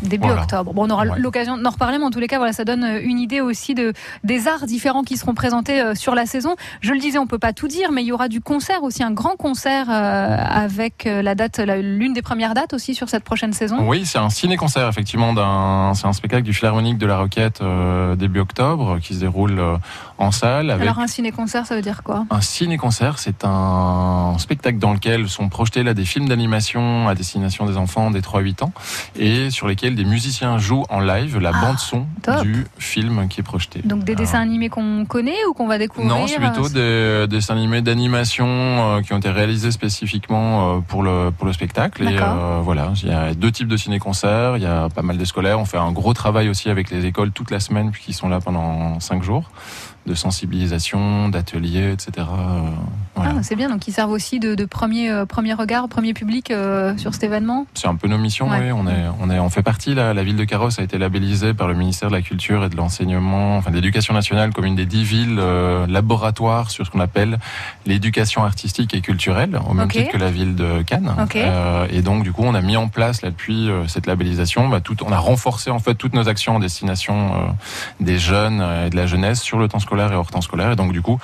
Début 0.02 0.26
voilà. 0.28 0.42
octobre. 0.42 0.74
Bon, 0.74 0.86
on 0.88 0.90
aura 0.90 1.04
Ouais. 1.06 1.20
l'occasion 1.20 1.58
d'en 1.58 1.70
reparler, 1.70 1.98
mais 1.98 2.06
en 2.06 2.12
tous 2.12 2.20
les 2.20 2.28
cas, 2.28 2.38
voilà, 2.38 2.54
ça 2.54 2.64
donne 2.66 2.84
une 3.04 3.20
idée 3.20 3.42
aussi 3.42 3.76
de 3.76 3.94
des 4.24 4.48
arts 4.48 4.66
différents 4.66 5.04
qui 5.04 5.18
seront 5.18 5.34
présentés 5.34 5.96
sur 5.96 6.16
la 6.16 6.26
saison. 6.26 6.56
Je 6.82 6.94
le 6.94 7.00
disais, 7.00 7.18
on 7.20 7.28
peut 7.28 7.40
pas 7.40 7.54
tout 7.54 7.68
dire, 7.68 7.92
mais 7.92 8.02
il 8.04 8.08
y 8.08 8.12
aura 8.12 8.28
du 8.30 8.42
concert 8.42 8.84
aussi, 8.84 9.04
un 9.04 9.12
grand 9.12 9.36
concert 9.36 9.90
avec 9.90 11.04
la 11.06 11.36
date, 11.36 11.60
l'une 11.60 12.14
des 12.14 12.22
premières 12.22 12.54
dates 12.54 12.74
aussi 12.74 12.96
sur 12.96 13.10
cette 13.10 13.24
prochaine 13.24 13.54
saison. 13.54 13.73
Oui, 13.82 14.06
c'est 14.06 14.18
un 14.20 14.30
ciné-concert 14.30 14.88
effectivement. 14.88 15.34
d'un- 15.34 15.94
C'est 15.96 16.08
un 16.08 16.14
spectacle 16.14 16.44
du 16.44 16.54
Philharmonique 16.54 16.98
de 16.98 17.06
la 17.06 17.18
Roquette 17.18 17.62
euh, 17.62 18.16
début 18.16 18.40
octobre 18.40 19.00
qui 19.00 19.14
se 19.16 19.20
déroule 19.20 19.60
euh, 19.60 19.78
en 20.24 20.32
salle 20.32 20.72
avec 20.72 20.82
Alors 20.84 21.00
un 21.00 21.08
ciné-concert, 21.08 21.66
ça 21.66 21.76
veut 21.76 21.82
dire 21.82 22.04
quoi? 22.04 22.26
Un 22.30 22.42
ciné-concert. 22.42 23.20
C'est 23.20 23.44
un 23.46 24.36
spectacle 24.40 24.78
dans 24.80 24.94
lequel 24.94 25.30
sont 25.30 25.50
projetés 25.50 25.84
là 25.84 25.94
des 25.94 26.06
films 26.06 26.28
d'animation 26.28 27.08
à 27.08 27.16
destination 27.16 27.66
des 27.66 27.78
enfants 27.78 28.10
des 28.12 28.22
3-8 28.22 28.64
ans 28.64 28.72
et 29.18 29.50
sur 29.52 29.68
lesquels 29.68 29.96
des 29.96 30.06
musiciens 30.06 30.58
jouent 30.58 30.86
en 30.90 31.00
live 31.00 31.38
la 31.40 31.52
Ah, 31.54 31.62
bande 31.62 31.80
son 31.80 32.06
top. 32.22 32.42
du 32.44 32.66
film 32.80 33.28
qui 33.28 33.42
est 33.42 33.44
projeté. 33.44 33.82
Donc 33.84 34.04
des 34.04 34.14
Ah. 34.14 34.16
dessins 34.16 34.40
animés 34.42 34.70
qu'on 34.70 35.06
connaît 35.06 35.46
ou 35.50 35.54
qu'on 35.54 35.68
va 35.68 35.78
découvrir? 35.78 36.10
Non, 36.16 36.26
c'est 36.28 36.40
plutôt 36.40 36.68
euh, 36.76 37.22
des, 37.26 37.28
des 37.28 37.36
dessins 37.38 37.54
animés 37.56 37.82
d'animation 37.82 38.48
euh, 38.48 39.02
qui 39.02 39.14
ont 39.14 39.18
été 39.18 39.30
réalisés 39.30 39.72
spécifiquement 39.72 40.78
euh, 40.78 40.80
pour 40.80 41.04
le 41.04 41.32
pour 41.38 41.46
le 41.46 41.54
spectacle. 41.54 42.04
Et 42.04 42.18
euh, 42.20 42.60
voilà, 42.64 42.92
il 43.04 43.10
y 43.10 43.14
a 43.14 43.34
deux 43.34 43.52
types 43.52 43.68
de 43.68 43.78
ciné-concerts. 43.78 44.58
Il 44.58 44.64
y 44.64 44.68
a 44.68 44.90
pas 44.90 45.02
mal 45.02 45.18
de 45.18 45.26
scolaires. 45.26 45.60
On 45.60 45.66
fait 45.66 45.78
un 45.78 45.92
gros 45.92 46.14
travail 46.14 46.50
aussi 46.50 46.70
avec 46.70 46.90
les 46.90 47.06
écoles 47.06 47.32
toute 47.32 47.52
la 47.52 47.60
semaine 47.60 47.92
puisqu'ils 47.92 48.14
sont 48.14 48.30
là 48.30 48.40
pendant 48.40 49.00
cinq 49.00 49.24
jours 49.24 49.50
de 50.06 50.14
sensibilisation, 50.14 51.30
d'ateliers, 51.30 51.92
etc. 51.92 52.28
Voilà. 53.16 53.34
Ah, 53.38 53.44
c'est 53.44 53.56
bien, 53.56 53.70
donc 53.70 53.88
ils 53.88 53.92
servent 53.92 54.12
aussi 54.12 54.40
de, 54.40 54.56
de 54.56 54.66
premier, 54.66 55.10
euh, 55.12 55.26
premier 55.26 55.54
regard, 55.54 55.88
premier 55.88 56.14
public 56.14 56.50
euh, 56.50 56.98
sur 56.98 57.14
cet 57.14 57.24
événement? 57.24 57.68
C'est 57.76 57.88
un 57.88 57.96
peu 57.96 58.08
nos 58.08 58.18
missions, 58.18 58.50
Ouais. 58.50 58.60
oui. 58.60 58.72
On 58.72 58.88
est, 58.88 59.06
on 59.22 59.30
est, 59.30 59.40
on 59.40 59.50
fait 59.50 59.62
partie 59.62 59.94
là. 59.94 60.14
La 60.14 60.24
ville 60.24 60.36
de 60.36 60.44
Carrosse 60.44 60.80
a 60.80 60.84
été 60.84 60.98
labellisée 60.98 61.54
par 61.54 61.68
le 61.68 61.76
ministère 61.76 62.10
de 62.10 62.16
la 62.16 62.22
Culture 62.22 62.64
et 62.64 62.70
de 62.70 62.76
l'enseignement, 62.76 63.58
enfin 63.58 63.70
de 63.70 63.76
l'Éducation 63.76 64.14
nationale, 64.14 64.52
comme 64.52 64.66
une 64.66 64.76
des 64.76 64.86
dix 64.88 65.04
villes 65.04 65.38
euh, 65.40 65.86
laboratoires 65.88 66.72
sur 66.72 66.86
ce 66.86 66.92
qu'on 66.92 67.00
appelle 67.00 67.38
l'éducation 67.86 68.44
artistique 68.44 68.94
et 68.96 69.02
culturelle, 69.02 69.60
au 69.70 69.74
même 69.74 69.90
titre 69.90 70.12
que 70.12 70.18
la 70.18 70.32
ville 70.32 70.56
de 70.56 70.82
Cannes. 70.82 71.14
Et 71.92 72.02
donc, 72.02 72.24
du 72.24 72.32
coup, 72.32 72.44
on 72.44 72.56
a 72.56 72.62
mis 72.62 72.78
en 72.78 72.88
place 72.88 73.22
là 73.22 73.30
depuis 73.30 73.70
cette 73.88 74.08
labellisation, 74.08 74.70
bah, 74.70 74.82
tout, 74.82 74.98
on 75.06 75.12
a 75.12 75.18
renforcé 75.18 75.70
en 75.70 75.80
fait 75.80 75.96
toutes 75.96 76.14
nos 76.14 76.28
actions 76.30 76.56
en 76.56 76.60
destination 76.60 77.54
des 78.00 78.18
jeunes 78.18 78.66
et 78.86 78.90
de 78.90 78.96
la 78.96 79.06
jeunesse 79.06 79.42
sur 79.42 79.60
le 79.60 79.68
temps 79.68 79.80
scolaire 79.80 80.12
et 80.12 80.16
hors 80.16 80.32
temps 80.32 80.42
scolaire. 80.42 80.72
Et 80.72 80.76
donc, 80.76 80.94
du 80.94 81.02
coup. 81.02 81.20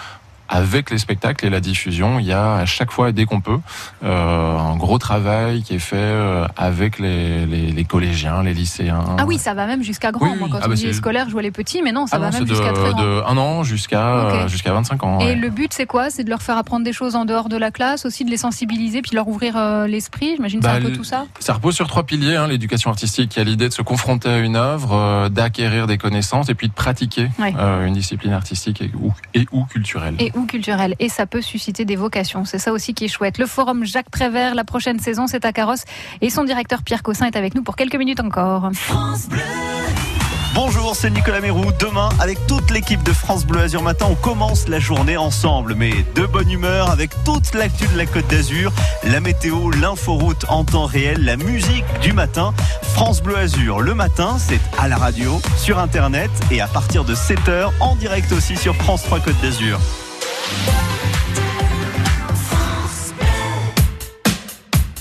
Avec 0.51 0.89
les 0.89 0.97
spectacles 0.97 1.45
et 1.45 1.49
la 1.51 1.59
diffusion, 1.59 2.17
il 2.19 2.25
y 2.25 2.33
a 2.33 2.55
à 2.55 2.65
chaque 2.65 2.91
fois, 2.91 3.11
dès 3.11 3.25
qu'on 3.25 3.39
peut, 3.39 3.59
euh, 4.03 4.57
un 4.57 4.75
gros 4.77 4.97
travail 4.97 5.61
qui 5.61 5.75
est 5.75 5.79
fait 5.79 5.95
euh, 5.97 6.47
avec 6.57 6.97
les, 6.99 7.45
les, 7.45 7.71
les 7.71 7.83
collégiens, 7.85 8.41
les 8.41 8.53
lycéens. 8.55 9.03
Ah 9.19 9.25
oui, 9.27 9.37
ça 9.37 9.53
va 9.53 9.67
même 9.67 9.83
jusqu'à 9.83 10.11
grand. 10.11 10.31
Oui. 10.31 10.37
Moi, 10.39 10.47
quand 10.51 10.57
Ah 10.61 10.65
on 10.65 10.69
bah, 10.69 10.75
dit 10.75 10.93
scolaires, 10.93 11.25
je 11.27 11.33
vois 11.33 11.41
les 11.43 11.51
petits, 11.51 11.81
mais 11.83 11.91
non, 11.91 12.07
ça 12.07 12.15
Ah 12.15 12.19
va 12.19 12.31
non, 12.31 12.39
même 12.39 12.47
jusqu'à 12.47 12.73
très 12.73 12.89
grand. 12.91 13.01
de 13.01 13.21
un 13.27 13.37
an 13.37 13.63
jusqu'à 13.63 14.47
jusqu'à 14.47 14.73
25 14.73 15.03
ans. 15.03 15.19
Et 15.19 15.25
ouais. 15.25 15.35
le 15.35 15.49
but, 15.49 15.71
c'est 15.73 15.85
quoi? 15.85 16.09
C'est 16.09 16.23
de 16.23 16.29
leur 16.29 16.41
faire 16.41 16.57
apprendre 16.57 16.83
des 16.83 16.93
choses 16.93 17.15
en 17.15 17.25
dehors 17.25 17.47
de 17.49 17.57
la 17.57 17.69
classe, 17.71 18.05
aussi 18.05 18.25
de 18.25 18.31
les 18.31 18.37
sensibiliser, 18.37 19.01
puis 19.03 19.11
de 19.11 19.15
leur 19.17 19.27
ouvrir 19.27 19.55
euh, 19.55 19.85
l'esprit? 19.87 20.33
J'imagine 20.35 20.59
que 20.61 20.65
c'est 20.65 20.71
Bah, 20.71 20.77
un 20.79 20.81
peu 20.81 20.89
le- 20.89 20.95
tout 20.97 21.03
ça. 21.03 21.25
Ça 21.39 21.53
repose 21.53 21.75
sur 21.75 21.87
trois 21.87 22.03
piliers, 22.03 22.35
hein, 22.37 22.47
l'éducation 22.47 22.89
artistique 22.89 23.29
qui 23.29 23.39
a 23.39 23.43
l'idée 23.43 23.69
de 23.69 23.73
se 23.73 23.81
confronter 23.83 24.29
à 24.29 24.37
une 24.39 24.55
œuvre, 24.55 24.93
euh, 24.93 25.29
d'acquérir 25.29 25.85
des 25.85 25.97
connaissances 25.99 26.49
et 26.49 26.55
puis 26.55 26.67
de 26.69 26.73
pratiquer 26.73 27.29
Ouais. 27.37 27.53
une 27.85 27.93
discipline 27.93 28.33
artistique 28.33 28.81
et 28.81 28.91
ou, 28.99 29.13
et 29.33 29.45
ou 29.51 29.65
culturelle. 29.65 30.15
Et 30.19 30.31
ou 30.39 30.45
culturel. 30.45 30.95
Et 30.99 31.09
ça 31.09 31.25
peut 31.25 31.41
susciter 31.41 31.85
des 31.85 31.95
vocations. 31.95 32.45
C'est 32.45 32.59
ça 32.59 32.71
aussi 32.71 32.93
qui 32.93 33.05
est 33.05 33.09
chouette. 33.09 33.37
Le 33.37 33.45
forum 33.45 33.85
Jacques 33.85 34.09
Prévert, 34.09 34.55
la 34.55 34.63
prochaine 34.63 34.99
saison, 34.99 35.27
c'est 35.27 35.45
à 35.45 35.53
Carrosse. 35.53 35.83
Et 36.21 36.29
son 36.29 36.43
directeur 36.43 36.83
Pierre 36.83 37.03
Cossin 37.03 37.27
est 37.27 37.35
avec 37.35 37.55
nous 37.55 37.63
pour 37.63 37.75
quelques 37.75 37.95
minutes 37.95 38.19
encore. 38.19 38.71
Bonjour, 40.55 40.95
c'est 40.95 41.09
Nicolas 41.11 41.41
Mérou. 41.41 41.65
Demain, 41.79 42.09
avec 42.19 42.45
toute 42.47 42.71
l'équipe 42.71 43.03
de 43.03 43.13
France 43.13 43.45
Bleu 43.45 43.61
Azur 43.61 43.83
Matin, 43.83 44.07
on 44.09 44.15
commence 44.15 44.67
la 44.67 44.79
journée 44.79 45.15
ensemble, 45.15 45.75
mais 45.75 45.93
de 46.15 46.25
bonne 46.25 46.49
humeur, 46.49 46.89
avec 46.89 47.11
toute 47.23 47.53
l'actu 47.53 47.87
de 47.87 47.97
la 47.97 48.05
Côte 48.05 48.27
d'Azur, 48.27 48.73
la 49.05 49.19
météo, 49.19 49.69
l'inforoute 49.69 50.45
en 50.49 50.65
temps 50.65 50.85
réel, 50.85 51.23
la 51.23 51.37
musique 51.37 51.85
du 52.01 52.13
matin. 52.13 52.53
France 52.93 53.21
Bleu 53.21 53.37
Azur, 53.37 53.79
le 53.79 53.93
matin, 53.93 54.37
c'est 54.39 54.59
à 54.77 54.87
la 54.87 54.97
radio, 54.97 55.39
sur 55.55 55.79
Internet 55.79 56.31
et 56.51 56.61
à 56.61 56.67
partir 56.67 57.05
de 57.05 57.15
7h, 57.15 57.69
en 57.79 57.95
direct 57.95 58.31
aussi 58.31 58.57
sur 58.57 58.75
France 58.75 59.03
3 59.03 59.19
Côte 59.19 59.39
d'Azur. 59.41 59.79
Bye. 60.49 60.98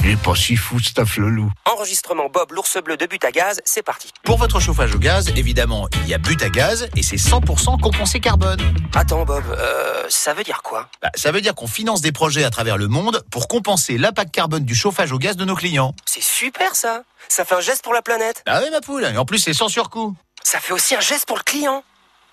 Il 0.00 0.10
est 0.10 0.16
pas 0.16 0.34
si 0.34 0.56
fou, 0.56 0.78
ce 0.78 0.92
Tafflelou. 0.92 1.50
Enregistrement 1.64 2.28
Bob 2.32 2.52
l'ours 2.52 2.78
bleu 2.82 2.96
de 2.96 3.06
but 3.06 3.22
à 3.24 3.32
gaz, 3.32 3.60
c'est 3.64 3.82
parti. 3.82 4.10
Pour 4.24 4.38
votre 4.38 4.60
chauffage 4.60 4.94
au 4.94 4.98
gaz, 4.98 5.28
évidemment, 5.36 5.88
il 6.02 6.08
y 6.08 6.14
a 6.14 6.18
but 6.18 6.40
à 6.42 6.48
gaz 6.48 6.88
et 6.96 7.02
c'est 7.02 7.16
100% 7.16 7.80
compensé 7.80 8.20
carbone. 8.20 8.60
Attends 8.94 9.24
Bob, 9.24 9.44
euh, 9.50 10.04
ça 10.08 10.34
veut 10.34 10.44
dire 10.44 10.62
quoi? 10.62 10.88
Bah, 11.02 11.10
ça 11.14 11.32
veut 11.32 11.40
dire 11.40 11.54
qu'on 11.54 11.66
finance 11.66 12.00
des 12.00 12.12
projets 12.12 12.44
à 12.44 12.50
travers 12.50 12.78
le 12.78 12.88
monde 12.88 13.22
pour 13.30 13.48
compenser 13.48 13.98
l'impact 13.98 14.32
carbone 14.32 14.64
du 14.64 14.74
chauffage 14.74 15.12
au 15.12 15.18
gaz 15.18 15.36
de 15.36 15.44
nos 15.44 15.56
clients. 15.56 15.94
C'est 16.06 16.22
super 16.22 16.76
ça 16.76 17.02
Ça 17.28 17.44
fait 17.44 17.56
un 17.56 17.60
geste 17.60 17.82
pour 17.82 17.92
la 17.92 18.02
planète 18.02 18.42
Ah 18.46 18.60
oui, 18.62 18.70
ma 18.70 18.80
poule, 18.80 19.04
et 19.04 19.16
en 19.16 19.24
plus 19.24 19.38
c'est 19.38 19.52
sans 19.54 19.68
surcoût. 19.68 20.14
Ça 20.44 20.60
fait 20.60 20.72
aussi 20.72 20.94
un 20.94 21.00
geste 21.00 21.26
pour 21.26 21.36
le 21.36 21.42
client 21.42 21.82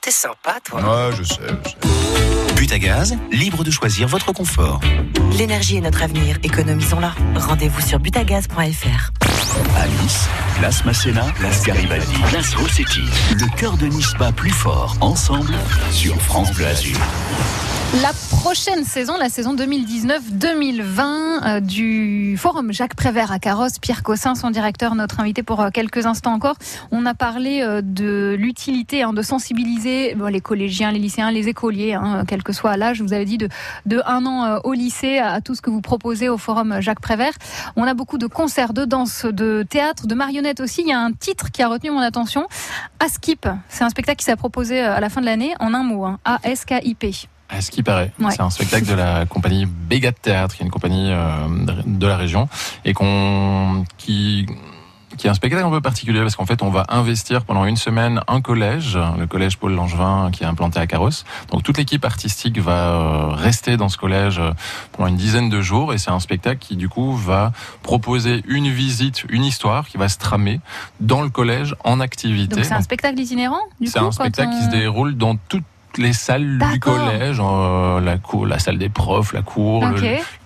T'es 0.05 0.11
sympa 0.11 0.59
toi 0.63 0.81
Ouais, 0.81 1.15
je 1.17 1.23
sais, 1.23 1.33
je 1.63 1.69
sais. 1.69 2.55
But 2.55 2.71
à 2.73 2.77
gaz, 2.77 3.17
libre 3.31 3.63
de 3.63 3.71
choisir 3.71 4.07
votre 4.07 4.33
confort. 4.33 4.79
L'énergie 5.35 5.77
est 5.77 5.81
notre 5.81 6.03
avenir, 6.03 6.37
économisons-la. 6.43 7.15
Rendez-vous 7.35 7.81
sur 7.81 7.97
butagaz.fr. 7.97 9.11
À 9.75 9.87
Nice, 10.03 10.29
place 10.59 10.85
Masséna, 10.85 11.23
place 11.39 11.63
Garibaldi, 11.63 12.13
place 12.29 12.53
Rossetti. 12.53 13.01
Le 13.31 13.47
cœur 13.57 13.77
de 13.77 13.87
Nice 13.87 14.13
bat 14.19 14.31
plus 14.31 14.51
fort, 14.51 14.95
ensemble, 15.01 15.55
sur 15.89 16.15
France 16.21 16.53
Bleu 16.53 16.67
Azur. 16.67 16.99
La 18.01 18.12
prochaine 18.29 18.84
saison, 18.84 19.15
la 19.17 19.29
saison 19.29 19.55
2019-2020 19.55 21.45
euh, 21.45 21.60
du 21.62 22.36
Forum 22.38 22.73
Jacques 22.73 22.95
Prévert 22.95 23.31
à 23.31 23.39
Carrosse, 23.39 23.79
Pierre 23.79 24.03
Cossin, 24.03 24.36
son 24.36 24.49
directeur, 24.49 24.95
notre 24.95 25.21
invité 25.21 25.43
pour 25.43 25.62
euh, 25.62 25.69
quelques 25.69 26.05
instants 26.05 26.34
encore. 26.34 26.55
On 26.91 27.05
a 27.05 27.13
parlé 27.13 27.62
euh, 27.62 27.81
de 27.81 28.36
l'utilité 28.38 29.03
hein, 29.03 29.13
de 29.13 29.21
sensibiliser 29.21 30.13
les 30.29 30.41
collégiens, 30.41 30.91
les 30.91 30.99
lycéens, 30.99 31.31
les 31.31 31.47
écoliers, 31.47 31.93
hein, 31.93 32.25
quel 32.27 32.43
que 32.43 32.51
soit 32.51 32.75
l'âge. 32.75 33.01
Vous 33.01 33.13
avez 33.13 33.23
dit 33.23 33.38
de, 33.38 33.49
un 34.05 34.25
an 34.25 34.60
au 34.65 34.73
lycée 34.73 35.19
à, 35.19 35.39
tout 35.39 35.55
ce 35.55 35.62
que 35.62 35.69
vous 35.69 35.81
proposez 35.81 36.27
au 36.27 36.38
Forum 36.38 36.81
Jacques 36.81 36.99
Prévert. 37.01 37.34
On 37.77 37.84
a 37.84 37.93
beaucoup 37.93 38.17
de 38.17 38.27
concerts, 38.27 38.73
de 38.73 38.84
danse, 38.84 39.25
de 39.25 39.63
théâtre, 39.63 40.05
de 40.05 40.15
marionnettes 40.15 40.60
aussi. 40.60 40.81
Il 40.81 40.89
y 40.89 40.93
a 40.93 40.99
un 40.99 41.13
titre 41.13 41.49
qui 41.49 41.63
a 41.63 41.69
retenu 41.69 41.91
mon 41.91 41.99
attention. 41.99 42.47
Askip, 42.99 43.47
c'est 43.69 43.86
un 43.86 43.89
spectacle 43.89 44.17
qui 44.17 44.25
s'est 44.25 44.36
proposé 44.36 44.81
à 44.81 44.99
la 44.99 45.10
fin 45.10 45.21
de 45.21 45.25
l'année 45.25 45.53
en 45.62 45.73
un 45.73 45.84
mot. 45.84 46.03
Hein, 46.05 46.19
A-S-K-I-P. 46.25 47.29
À 47.49 47.62
ce 47.62 47.71
qui 47.71 47.84
paraît. 47.84 48.12
Ouais. 48.19 48.31
C'est 48.31 48.41
un 48.41 48.49
spectacle 48.49 48.88
de 48.88 48.95
la 48.95 49.25
compagnie 49.25 49.65
Bégat 49.65 50.13
Théâtre, 50.13 50.55
qui 50.55 50.63
est 50.63 50.65
une 50.65 50.71
compagnie 50.71 51.12
euh, 51.12 51.47
de 51.86 52.08
la 52.08 52.17
région, 52.17 52.49
et 52.84 52.93
qu'on 52.93 53.86
qui 53.97 54.47
qui 55.17 55.27
est 55.27 55.29
un 55.29 55.34
spectacle 55.34 55.63
un 55.63 55.69
peu 55.69 55.81
particulier 55.81 56.19
parce 56.21 56.36
qu'en 56.36 56.45
fait 56.45 56.62
on 56.62 56.69
va 56.69 56.86
investir 56.89 57.45
pendant 57.45 57.65
une 57.65 57.77
semaine 57.77 58.21
un 58.27 58.41
collège, 58.41 58.97
le 59.17 59.25
collège 59.27 59.58
Paul 59.58 59.73
Langevin 59.73 60.29
qui 60.31 60.43
est 60.43 60.45
implanté 60.45 60.79
à 60.79 60.88
Carrosse. 60.88 61.25
Donc 61.51 61.63
toute 61.63 61.77
l'équipe 61.77 62.03
artistique 62.05 62.60
va 62.60 62.89
euh, 62.89 63.27
rester 63.29 63.77
dans 63.77 63.89
ce 63.89 63.97
collège 63.97 64.39
euh, 64.39 64.51
pendant 64.91 65.08
une 65.08 65.15
dizaine 65.15 65.49
de 65.49 65.62
jours 65.62 65.93
et 65.93 65.97
c'est 65.97 66.12
un 66.12 66.19
spectacle 66.19 66.60
qui 66.60 66.75
du 66.75 66.89
coup 66.89 67.15
va 67.15 67.51
proposer 67.81 68.43
une 68.47 68.69
visite, 68.69 69.25
une 69.29 69.45
histoire 69.45 69.88
qui 69.88 69.97
va 69.97 70.10
se 70.10 70.17
tramer 70.17 70.60
dans 70.99 71.21
le 71.21 71.29
collège 71.29 71.75
en 71.84 71.99
activité. 71.99 72.55
Donc 72.55 72.65
c'est 72.65 72.73
un 72.73 72.81
spectacle 72.81 73.19
itinérant 73.19 73.62
du 73.79 73.88
c'est 73.88 73.99
coup, 73.99 74.05
un 74.05 74.10
quand 74.10 74.12
spectacle 74.12 74.51
qui 74.51 74.65
se 74.65 74.69
déroule 74.69 75.15
dans 75.15 75.36
toutes 75.36 75.63
les 75.97 76.13
salles 76.13 76.58
du 76.71 76.79
collège, 76.79 77.38
euh, 77.39 77.99
la 77.99 78.17
cour, 78.17 78.45
la 78.45 78.60
salle 78.60 78.77
des 78.77 78.89
profs, 78.89 79.34
la 79.34 79.41
cour, 79.41 79.86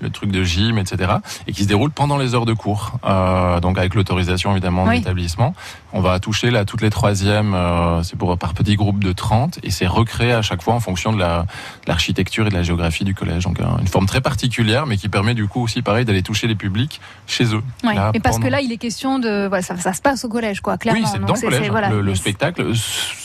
le- 0.01 0.09
truc 0.09 0.31
de 0.31 0.43
gym, 0.43 0.77
etc. 0.77 1.11
Et 1.47 1.51
qui 1.53 1.63
se 1.63 1.67
déroule 1.67 1.91
pendant 1.91 2.17
les 2.17 2.33
heures 2.35 2.45
de 2.45 2.53
cours. 2.53 2.93
Euh, 3.05 3.59
donc 3.59 3.77
avec 3.77 3.95
l'autorisation 3.95 4.51
évidemment 4.51 4.85
de 4.85 4.91
l'établissement. 4.91 5.53
On 5.93 6.01
va 6.01 6.19
toucher 6.19 6.51
là 6.51 6.65
toutes 6.65 6.81
les 6.81 6.89
troisièmes, 6.91 7.53
euh, 7.55 8.03
c'est 8.03 8.15
pour 8.17 8.37
par 8.37 8.53
petits 8.53 8.75
groupes 8.75 9.03
de 9.03 9.11
30 9.11 9.59
et 9.63 9.71
c'est 9.71 9.87
recréé 9.87 10.31
à 10.33 10.41
chaque 10.41 10.61
fois 10.61 10.73
en 10.73 10.79
fonction 10.79 11.11
de 11.13 11.19
la- 11.19 11.41
de 11.41 11.87
l'architecture 11.87 12.45
et 12.47 12.49
de 12.49 12.55
la 12.55 12.63
géographie 12.63 13.03
du 13.03 13.15
collège. 13.15 13.43
Donc 13.43 13.59
une 13.59 13.87
forme 13.87 14.05
très 14.05 14.21
particulière, 14.21 14.85
mais 14.85 14.97
qui 14.97 15.09
permet 15.09 15.33
du 15.33 15.47
coup 15.47 15.61
aussi 15.63 15.81
pareil 15.81 16.05
d'aller 16.05 16.21
toucher 16.23 16.47
les 16.47 16.55
publics 16.55 17.01
chez 17.27 17.45
eux. 17.55 17.61
Là, 17.83 18.11
mais 18.13 18.19
parce 18.19 18.35
pendant- 18.37 18.47
que 18.47 18.51
là, 18.51 18.61
il 18.61 18.71
est 18.71 18.77
question 18.77 19.19
de. 19.19 19.47
voilà, 19.47 19.61
ça, 19.63 19.77
ça 19.77 19.93
se 19.93 20.01
passe 20.01 20.23
au 20.25 20.29
collège, 20.29 20.61
quoi, 20.61 20.77
clairement. 20.77 21.01
oui, 21.01 21.07
c'est 21.11 21.19
dans 21.19 21.33
le 21.33 21.39
collège. 21.41 21.69
voilà. 21.69 21.89
le, 21.89 22.15
spectacle 22.15 22.73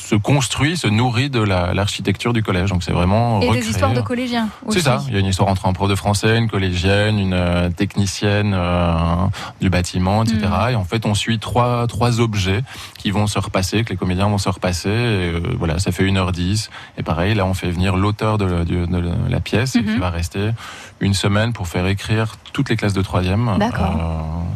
se 0.04 0.14
construit, 0.16 0.76
se 0.76 0.86
nourrit 0.86 1.30
de 1.30 1.40
la- 1.40 1.72
l'architecture 1.72 2.32
du 2.34 2.42
collège. 2.42 2.68
Donc 2.70 2.82
c'est 2.84 2.92
vraiment 2.92 3.40
Et 3.40 3.46
recréé. 3.46 3.62
des 3.62 3.70
histoires 3.70 3.92
de 3.94 4.00
collégiens. 4.02 4.48
C'est 4.64 4.68
aussi. 4.68 4.80
ça. 4.82 5.02
Il 5.08 5.14
y 5.14 5.16
a 5.16 5.20
une 5.20 5.26
histoire 5.26 5.48
entre 5.48 5.66
un 5.66 5.72
prof 5.72 5.88
de 5.88 5.94
français, 5.94 6.36
une 6.36 6.48
collégienne, 6.50 7.18
une 7.18 7.32
euh, 7.32 7.70
technicienne 7.70 8.52
euh, 8.54 8.94
du 9.62 9.70
bâtiment, 9.70 10.22
etc. 10.22 10.40
Mm. 10.42 10.72
Et 10.72 10.74
en 10.74 10.84
fait, 10.84 11.06
on 11.06 11.14
suit 11.14 11.38
trois 11.38 11.86
trois 11.86 12.20
objets 12.20 12.62
qui 12.98 13.10
vont 13.10 13.26
se 13.26 13.38
repasser, 13.38 13.82
que 13.84 13.90
les 13.90 13.96
comédiens 13.96 14.28
vont 14.28 14.36
se 14.38 14.48
repasser. 14.50 14.90
Et, 14.90 14.92
euh, 14.92 15.40
voilà, 15.58 15.78
ça 15.78 15.90
fait 15.90 16.04
1h10. 16.04 16.68
Et 16.98 17.02
pareil, 17.02 17.34
là, 17.34 17.46
on 17.46 17.54
fait 17.54 17.70
venir 17.70 17.96
l'auteur 17.96 18.36
de, 18.36 18.44
la- 18.44 18.64
du- 18.64 18.86
de 18.86 19.02
la 19.30 19.40
pièce 19.40 19.74
et 19.76 19.82
qui 19.84 19.96
va 19.96 20.10
rester 20.10 20.50
une 21.00 21.14
semaine 21.14 21.52
pour 21.54 21.66
faire 21.66 21.86
écrire 21.86 22.36
toutes 22.52 22.68
les 22.68 22.76
classes 22.76 22.92
de 22.94 23.02
troisième 23.02 23.48
euh, 23.48 23.58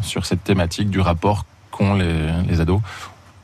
sur 0.03 0.27
cette 0.27 0.45
thématique 0.45 0.91
du 0.91 1.01
rapport 1.01 1.45
qu'ont 1.71 1.95
les, 1.95 2.27
les 2.49 2.61
ados 2.61 2.81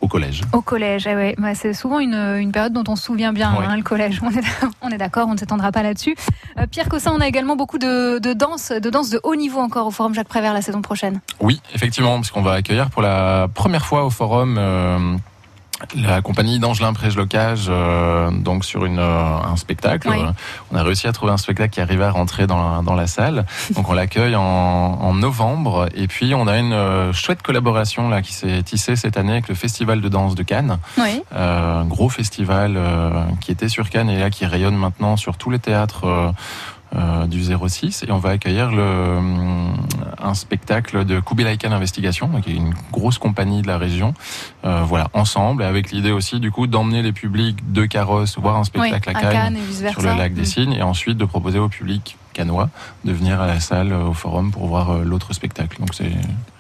au 0.04 0.08
collège. 0.08 0.42
Au 0.52 0.60
collège, 0.60 1.06
eh 1.06 1.14
ouais. 1.14 1.34
Bah, 1.38 1.54
c'est 1.54 1.72
souvent 1.74 1.98
une, 1.98 2.14
une 2.14 2.52
période 2.52 2.72
dont 2.72 2.84
on 2.88 2.96
se 2.96 3.02
souvient 3.04 3.32
bien, 3.32 3.54
Ouais. 3.58 3.64
hein, 3.66 3.76
le 3.76 3.82
collège. 3.82 4.20
On 4.22 4.30
est, 4.30 4.42
on 4.82 4.88
est 4.90 4.98
d'accord, 4.98 5.28
on 5.28 5.32
ne 5.32 5.38
s'étendra 5.38 5.72
pas 5.72 5.82
là-dessus. 5.82 6.14
Euh, 6.58 6.66
Pierre 6.70 6.88
Cossin, 6.88 7.12
on 7.14 7.20
a 7.20 7.26
également 7.26 7.56
beaucoup 7.56 7.78
de, 7.78 8.18
de 8.18 8.32
danse, 8.32 8.70
de 8.70 8.90
danse 8.90 9.10
de 9.10 9.20
haut 9.24 9.34
niveau 9.36 9.60
encore 9.60 9.86
au 9.86 9.90
Forum 9.90 10.14
Jacques 10.14 10.28
Prévert 10.28 10.52
la 10.52 10.62
saison 10.62 10.82
prochaine. 10.82 11.20
Oui, 11.40 11.60
effectivement, 11.74 12.14
parce 12.16 12.30
qu'on 12.30 12.42
va 12.42 12.52
accueillir 12.52 12.90
pour 12.90 13.02
la 13.02 13.48
première 13.54 13.84
fois 13.86 14.04
au 14.04 14.10
forum 14.10 14.56
euh, 14.58 15.16
la 15.94 16.22
compagnie 16.22 16.58
d'Angelin 16.58 16.92
Prège-Locage, 16.92 17.66
euh, 17.68 18.30
donc 18.30 18.64
sur 18.64 18.84
une, 18.84 18.98
euh, 18.98 19.36
un 19.36 19.56
spectacle. 19.56 20.08
Oui. 20.10 20.18
Euh, 20.20 20.32
On 20.72 20.76
a 20.76 20.82
réussi 20.82 21.06
à 21.06 21.12
trouver 21.12 21.32
un 21.32 21.36
spectacle 21.36 21.70
qui 21.70 21.80
arrivait 21.80 22.04
à 22.04 22.10
rentrer 22.10 22.46
dans 22.46 22.76
la, 22.76 22.82
dans 22.82 22.94
la 22.94 23.06
salle. 23.06 23.46
Donc 23.74 23.88
on 23.88 23.92
l'accueille 23.92 24.36
en, 24.36 24.42
en 24.42 25.14
novembre. 25.14 25.88
Et 25.94 26.06
puis 26.08 26.34
on 26.34 26.46
a 26.46 26.58
une 26.58 26.72
euh, 26.72 27.12
chouette 27.12 27.42
collaboration 27.42 28.08
là 28.08 28.22
qui 28.22 28.32
s'est 28.32 28.62
tissée 28.62 28.96
cette 28.96 29.16
année 29.16 29.32
avec 29.32 29.48
le 29.48 29.54
Festival 29.54 30.00
de 30.00 30.08
danse 30.08 30.34
de 30.34 30.42
Cannes. 30.42 30.78
Oui. 30.98 31.22
Euh, 31.34 31.80
un 31.80 31.84
gros 31.84 32.08
festival 32.08 32.74
euh, 32.76 33.10
qui 33.40 33.50
était 33.50 33.68
sur 33.68 33.90
Cannes 33.90 34.10
et 34.10 34.18
là 34.18 34.30
qui 34.30 34.46
rayonne 34.46 34.76
maintenant 34.76 35.16
sur 35.16 35.36
tous 35.36 35.50
les 35.50 35.58
théâtres 35.58 36.32
euh, 36.94 37.14
euh, 37.24 37.26
du 37.26 37.42
06 37.42 38.04
et 38.06 38.12
on 38.12 38.18
va 38.18 38.30
accueillir 38.30 38.70
le, 38.70 38.82
hum, 38.82 39.76
un 40.22 40.34
spectacle 40.34 41.04
de 41.04 41.20
Kubilai 41.20 41.56
Khan 41.56 41.72
Investigation, 41.72 42.28
qui 42.42 42.52
est 42.52 42.56
une 42.56 42.74
grosse 42.92 43.18
compagnie 43.18 43.62
de 43.62 43.66
la 43.66 43.78
région. 43.78 44.14
Euh, 44.64 44.82
voilà, 44.84 45.08
ensemble, 45.12 45.62
et 45.62 45.66
avec 45.66 45.90
l'idée 45.90 46.12
aussi 46.12 46.40
du 46.40 46.50
coup 46.50 46.66
d'emmener 46.66 47.02
les 47.02 47.12
publics 47.12 47.72
de 47.72 47.84
Carrosse 47.86 48.38
voir 48.38 48.56
un 48.56 48.64
spectacle 48.64 49.10
à 49.14 49.18
à 49.18 49.32
Cannes, 49.32 49.58
sur 49.90 50.02
le 50.02 50.16
lac 50.16 50.34
des 50.34 50.42
Mm. 50.42 50.46
Cygnes 50.46 50.72
et 50.72 50.82
ensuite 50.82 51.16
de 51.16 51.24
proposer 51.24 51.58
au 51.58 51.68
public 51.68 52.16
canois 52.34 52.68
de 53.06 53.12
venir 53.12 53.40
à 53.40 53.46
la 53.46 53.60
salle 53.60 53.92
euh, 53.92 54.04
au 54.08 54.12
forum 54.12 54.50
pour 54.52 54.66
voir 54.66 54.90
euh, 54.90 55.02
l'autre 55.04 55.32
spectacle. 55.32 55.78
Donc 55.80 55.94
c'est 55.94 56.12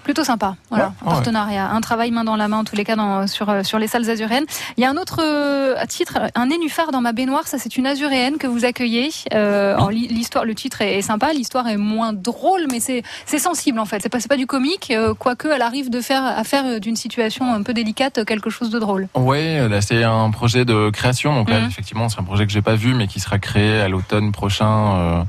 Plutôt 0.04 0.22
sympa, 0.24 0.54
voilà, 0.68 0.92
Ouais, 1.00 1.08
ouais. 1.08 1.14
partenariat, 1.14 1.70
un 1.70 1.80
travail 1.80 2.10
main 2.10 2.24
dans 2.24 2.36
la 2.36 2.46
main 2.46 2.58
en 2.58 2.64
tous 2.64 2.76
les 2.76 2.84
cas 2.84 2.94
dans, 2.94 3.26
sur, 3.26 3.48
euh, 3.48 3.62
sur 3.62 3.78
les 3.78 3.86
salles 3.86 4.10
azuréennes. 4.10 4.44
Il 4.76 4.82
y 4.82 4.84
a 4.86 4.90
un 4.90 4.98
autre 4.98 5.20
euh, 5.24 5.74
titre, 5.88 6.18
un 6.34 6.46
nénuphar 6.48 6.90
dans 6.92 7.00
ma 7.00 7.12
baignoire, 7.12 7.46
ça 7.46 7.56
c'est 7.58 7.78
une 7.78 7.86
azuréenne 7.86 8.36
que 8.36 8.46
vous 8.46 8.66
accueillez. 8.66 9.08
Euh, 9.32 9.74
l'histoire, 9.90 10.44
le 10.44 10.54
titre 10.54 10.82
est, 10.82 10.98
est 10.98 11.02
sympa, 11.02 11.32
l'histoire 11.32 11.66
est 11.68 11.78
moins 11.78 12.12
drôle, 12.12 12.66
mais 12.70 12.80
c'est 12.80 13.02
c'est 13.24 13.38
sensible 13.38 13.78
en 13.78 13.86
fait. 13.86 14.00
C'est 14.02 14.10
pas 14.10 14.20
c'est 14.20 14.28
pas 14.28 14.36
du 14.36 14.46
comique, 14.46 14.90
euh, 14.90 15.14
quoique 15.14 15.48
elle 15.48 15.62
arrive 15.62 15.88
de 15.88 16.02
faire 16.02 16.22
à 16.22 16.44
faire 16.44 16.80
d'une 16.80 16.96
situation 16.96 17.50
un 17.54 17.62
peu 17.62 17.72
délicate 17.72 18.26
quelque 18.26 18.50
chose 18.50 18.68
de 18.68 18.78
drôle. 18.78 19.08
Ouais, 19.14 19.66
là 19.70 19.80
c'est 19.80 20.04
un 20.04 20.30
projet 20.30 20.66
de 20.66 20.90
création. 20.90 21.34
Donc 21.34 21.48
là, 21.48 21.60
Mhm. 21.60 21.68
effectivement, 21.68 22.10
c'est 22.10 22.20
un 22.20 22.24
projet 22.24 22.44
que 22.44 22.52
j'ai 22.52 22.60
pas 22.60 22.74
vu, 22.74 22.92
mais 22.92 23.06
qui 23.06 23.20
sera 23.20 23.38
créé 23.38 23.80
à 23.80 23.88
l'automne 23.88 24.32
prochain 24.32 25.24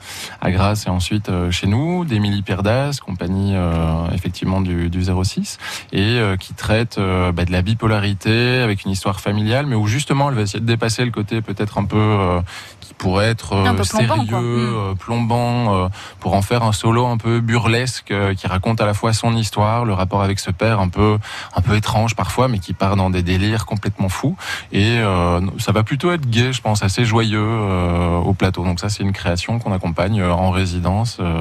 à 0.45 0.51
Grasse 0.51 0.85
et 0.85 0.89
ensuite 0.91 1.29
euh, 1.29 1.49
chez 1.49 1.65
nous, 1.65 2.05
d'Émilie 2.05 2.43
Perdas, 2.43 2.99
compagnie 3.03 3.53
euh, 3.55 4.07
effectivement 4.13 4.61
du, 4.61 4.91
du 4.91 5.03
06, 5.03 5.57
et 5.91 6.19
euh, 6.19 6.37
qui 6.37 6.53
traite 6.53 6.99
bah, 6.99 7.45
de 7.45 7.51
la 7.51 7.63
bipolarité 7.63 8.59
avec 8.59 8.85
une 8.85 8.91
histoire 8.91 9.19
familiale, 9.19 9.65
mais 9.65 9.75
où 9.75 9.87
justement 9.87 10.29
elle 10.29 10.35
va 10.35 10.41
essayer 10.41 10.59
de 10.59 10.65
dépasser 10.65 11.03
le 11.03 11.09
côté 11.09 11.41
peut-être 11.41 11.79
un 11.79 11.85
peu 11.85 11.97
euh, 11.97 12.41
qui 12.85 12.93
pourrait 12.93 13.27
être 13.27 13.53
euh, 13.53 13.65
Un 13.65 13.73
peu 13.73 13.83
plombant, 13.83 14.15
sérieux, 14.15 14.33
euh, 14.33 14.93
plombant, 14.93 15.75
euh, 15.75 15.87
pour 16.19 16.35
en 16.35 16.41
faire 16.41 16.63
un 16.63 16.71
solo 16.71 17.07
un 17.07 17.17
peu 17.17 17.39
burlesque 17.39 18.11
euh, 18.11 18.35
qui 18.35 18.47
raconte 18.47 18.79
à 18.79 18.85
la 18.85 18.93
fois 18.93 19.13
son 19.13 19.35
histoire, 19.35 19.85
le 19.85 19.93
rapport 19.93 20.21
avec 20.21 20.39
ce 20.39 20.51
père 20.51 20.79
un 20.79 20.89
peu 20.89 21.17
un 21.55 21.61
peu 21.61 21.75
étrange 21.75 22.15
parfois, 22.15 22.47
mais 22.47 22.59
qui 22.59 22.73
part 22.73 22.95
dans 22.95 23.09
des 23.09 23.23
délires 23.23 23.65
complètement 23.65 24.09
fous. 24.09 24.35
Et 24.71 24.97
euh, 24.99 25.41
ça 25.57 25.71
va 25.71 25.83
plutôt 25.83 26.11
être 26.11 26.29
gai, 26.29 26.53
je 26.53 26.61
pense, 26.61 26.83
assez 26.83 27.05
joyeux 27.05 27.39
euh, 27.39 28.17
au 28.17 28.33
plateau. 28.33 28.63
Donc 28.63 28.79
ça, 28.79 28.89
c'est 28.89 29.03
une 29.03 29.13
création 29.13 29.57
qu'on 29.57 29.71
accompagne 29.71 30.21
en 30.35 30.51
résidence. 30.51 31.17
euh, 31.19 31.39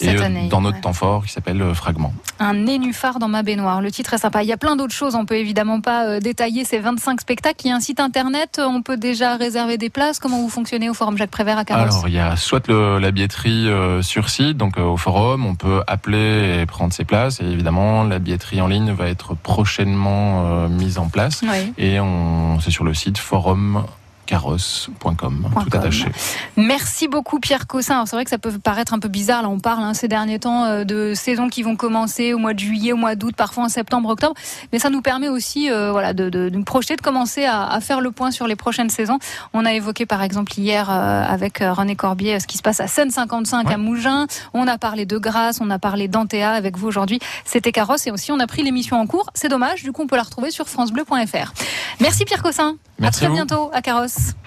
et 0.00 0.08
euh, 0.08 0.22
année, 0.24 0.48
dans 0.48 0.60
notre 0.60 0.78
ouais. 0.78 0.80
temps 0.82 0.92
fort 0.92 1.24
qui 1.24 1.30
s'appelle 1.30 1.62
euh, 1.62 1.72
Fragment. 1.72 2.12
Un 2.40 2.52
nénuphar 2.54 3.20
dans 3.20 3.28
ma 3.28 3.44
baignoire. 3.44 3.80
Le 3.80 3.92
titre 3.92 4.12
est 4.14 4.18
sympa. 4.18 4.42
Il 4.42 4.48
y 4.48 4.52
a 4.52 4.56
plein 4.56 4.74
d'autres 4.74 4.92
choses. 4.92 5.14
On 5.14 5.24
peut 5.24 5.36
évidemment 5.36 5.80
pas 5.80 6.04
euh, 6.06 6.18
détailler 6.18 6.64
ces 6.64 6.80
25 6.80 7.20
spectacles. 7.20 7.58
Il 7.64 7.68
y 7.68 7.70
a 7.70 7.76
un 7.76 7.80
site 7.80 8.00
internet. 8.00 8.60
On 8.60 8.82
peut 8.82 8.96
déjà 8.96 9.36
réserver 9.36 9.78
des 9.78 9.90
places. 9.90 10.18
Comment 10.18 10.38
vous 10.40 10.48
fonctionnez 10.48 10.90
au 10.90 10.94
Forum 10.94 11.16
Jacques 11.16 11.30
Prévert 11.30 11.58
à 11.58 11.64
Carrosse 11.64 11.94
Alors, 11.94 12.08
il 12.08 12.14
y 12.14 12.18
a 12.18 12.34
soit 12.34 12.66
le- 12.66 12.98
la 12.98 13.12
billetterie 13.12 13.68
euh, 13.68 14.02
sur 14.02 14.30
site, 14.30 14.56
donc 14.56 14.78
euh, 14.78 14.82
au 14.82 14.96
forum, 14.96 15.46
on 15.46 15.54
peut 15.54 15.84
appeler 15.86 16.58
et 16.60 16.66
prendre 16.66 16.92
ses 16.92 17.04
places. 17.04 17.40
Et 17.40 17.44
évidemment, 17.44 18.02
la 18.02 18.18
billetterie 18.18 18.60
en 18.60 18.66
ligne 18.66 18.90
va 18.90 19.06
être 19.06 19.36
prochainement 19.36 20.42
euh, 20.46 20.68
mise 20.68 20.98
en 20.98 21.06
place. 21.06 21.42
Oui. 21.44 21.72
Et 21.78 22.00
on, 22.00 22.58
c'est 22.58 22.72
sur 22.72 22.82
le 22.82 22.94
site 22.94 23.18
forumcarrosse.com, 24.24 25.48
tout 25.64 25.70
com. 25.70 25.80
attaché. 25.80 26.06
Merci 26.56 27.08
beaucoup 27.08 27.40
Pierre 27.40 27.66
Cossin. 27.66 28.04
C'est 28.06 28.16
vrai 28.16 28.24
que 28.24 28.30
ça 28.30 28.38
peut 28.38 28.52
paraître 28.58 28.94
un 28.94 28.98
peu 28.98 29.08
bizarre. 29.08 29.42
Là, 29.42 29.48
on 29.48 29.60
parle 29.60 29.82
hein, 29.82 29.94
ces 29.94 30.08
derniers 30.08 30.38
temps 30.38 30.64
euh, 30.64 30.84
de 30.84 31.12
saisons 31.14 31.48
qui 31.48 31.62
vont 31.62 31.76
commencer 31.76 32.32
au 32.32 32.38
mois 32.38 32.54
de 32.54 32.58
juillet, 32.58 32.92
au 32.92 32.96
mois 32.96 33.14
d'août, 33.14 33.34
parfois 33.36 33.64
en 33.64 33.68
septembre, 33.68 34.08
octobre. 34.08 34.34
Mais 34.72 34.78
ça 34.78 34.90
nous 34.90 35.02
permet 35.02 35.28
aussi, 35.28 35.70
euh, 35.70 35.90
voilà, 35.92 36.12
de, 36.12 36.28
de, 36.30 36.48
de 36.48 36.56
nous 36.56 36.64
projeter, 36.64 36.96
de 36.96 37.02
commencer 37.02 37.44
à, 37.44 37.66
à 37.66 37.80
faire 37.80 38.00
le 38.00 38.10
point 38.10 38.30
sur 38.30 38.46
les 38.46 38.56
prochaines 38.56 38.90
saisons. 38.90 39.18
On 39.52 39.64
a 39.64 39.72
évoqué 39.72 40.06
par 40.06 40.22
exemple 40.22 40.52
hier 40.58 40.90
euh, 40.90 41.24
avec 41.24 41.58
René 41.58 41.96
Corbier 41.96 42.40
ce 42.40 42.46
qui 42.46 42.58
se 42.58 42.62
passe 42.62 42.80
à 42.80 42.86
Seine 42.86 43.10
55 43.10 43.70
à 43.70 43.76
Mougins. 43.76 44.26
On 44.52 44.66
a 44.66 44.78
parlé 44.78 45.06
de 45.06 45.18
Grasse, 45.18 45.58
on 45.60 45.70
a 45.70 45.78
parlé 45.78 46.08
d'Antea 46.08 46.52
avec 46.52 46.76
vous 46.76 46.86
aujourd'hui. 46.86 47.18
C'était 47.44 47.72
Carrosse 47.72 48.06
et 48.06 48.10
aussi 48.10 48.32
on 48.32 48.40
a 48.40 48.46
pris 48.46 48.62
l'émission 48.62 49.00
en 49.00 49.06
cours. 49.06 49.30
C'est 49.34 49.48
dommage. 49.48 49.82
Du 49.82 49.92
coup, 49.92 50.02
on 50.02 50.06
peut 50.06 50.16
la 50.16 50.22
retrouver 50.22 50.50
sur 50.50 50.68
francebleu.fr. 50.68 51.52
Merci 52.00 52.24
Pierre 52.24 52.42
Cossin. 52.42 52.76
Merci 52.98 53.24
à 53.24 53.28
très 53.28 53.34
bientôt 53.34 53.70
à 53.72 53.82
Carrosse. 53.82 54.13
Adiós. 54.16 54.44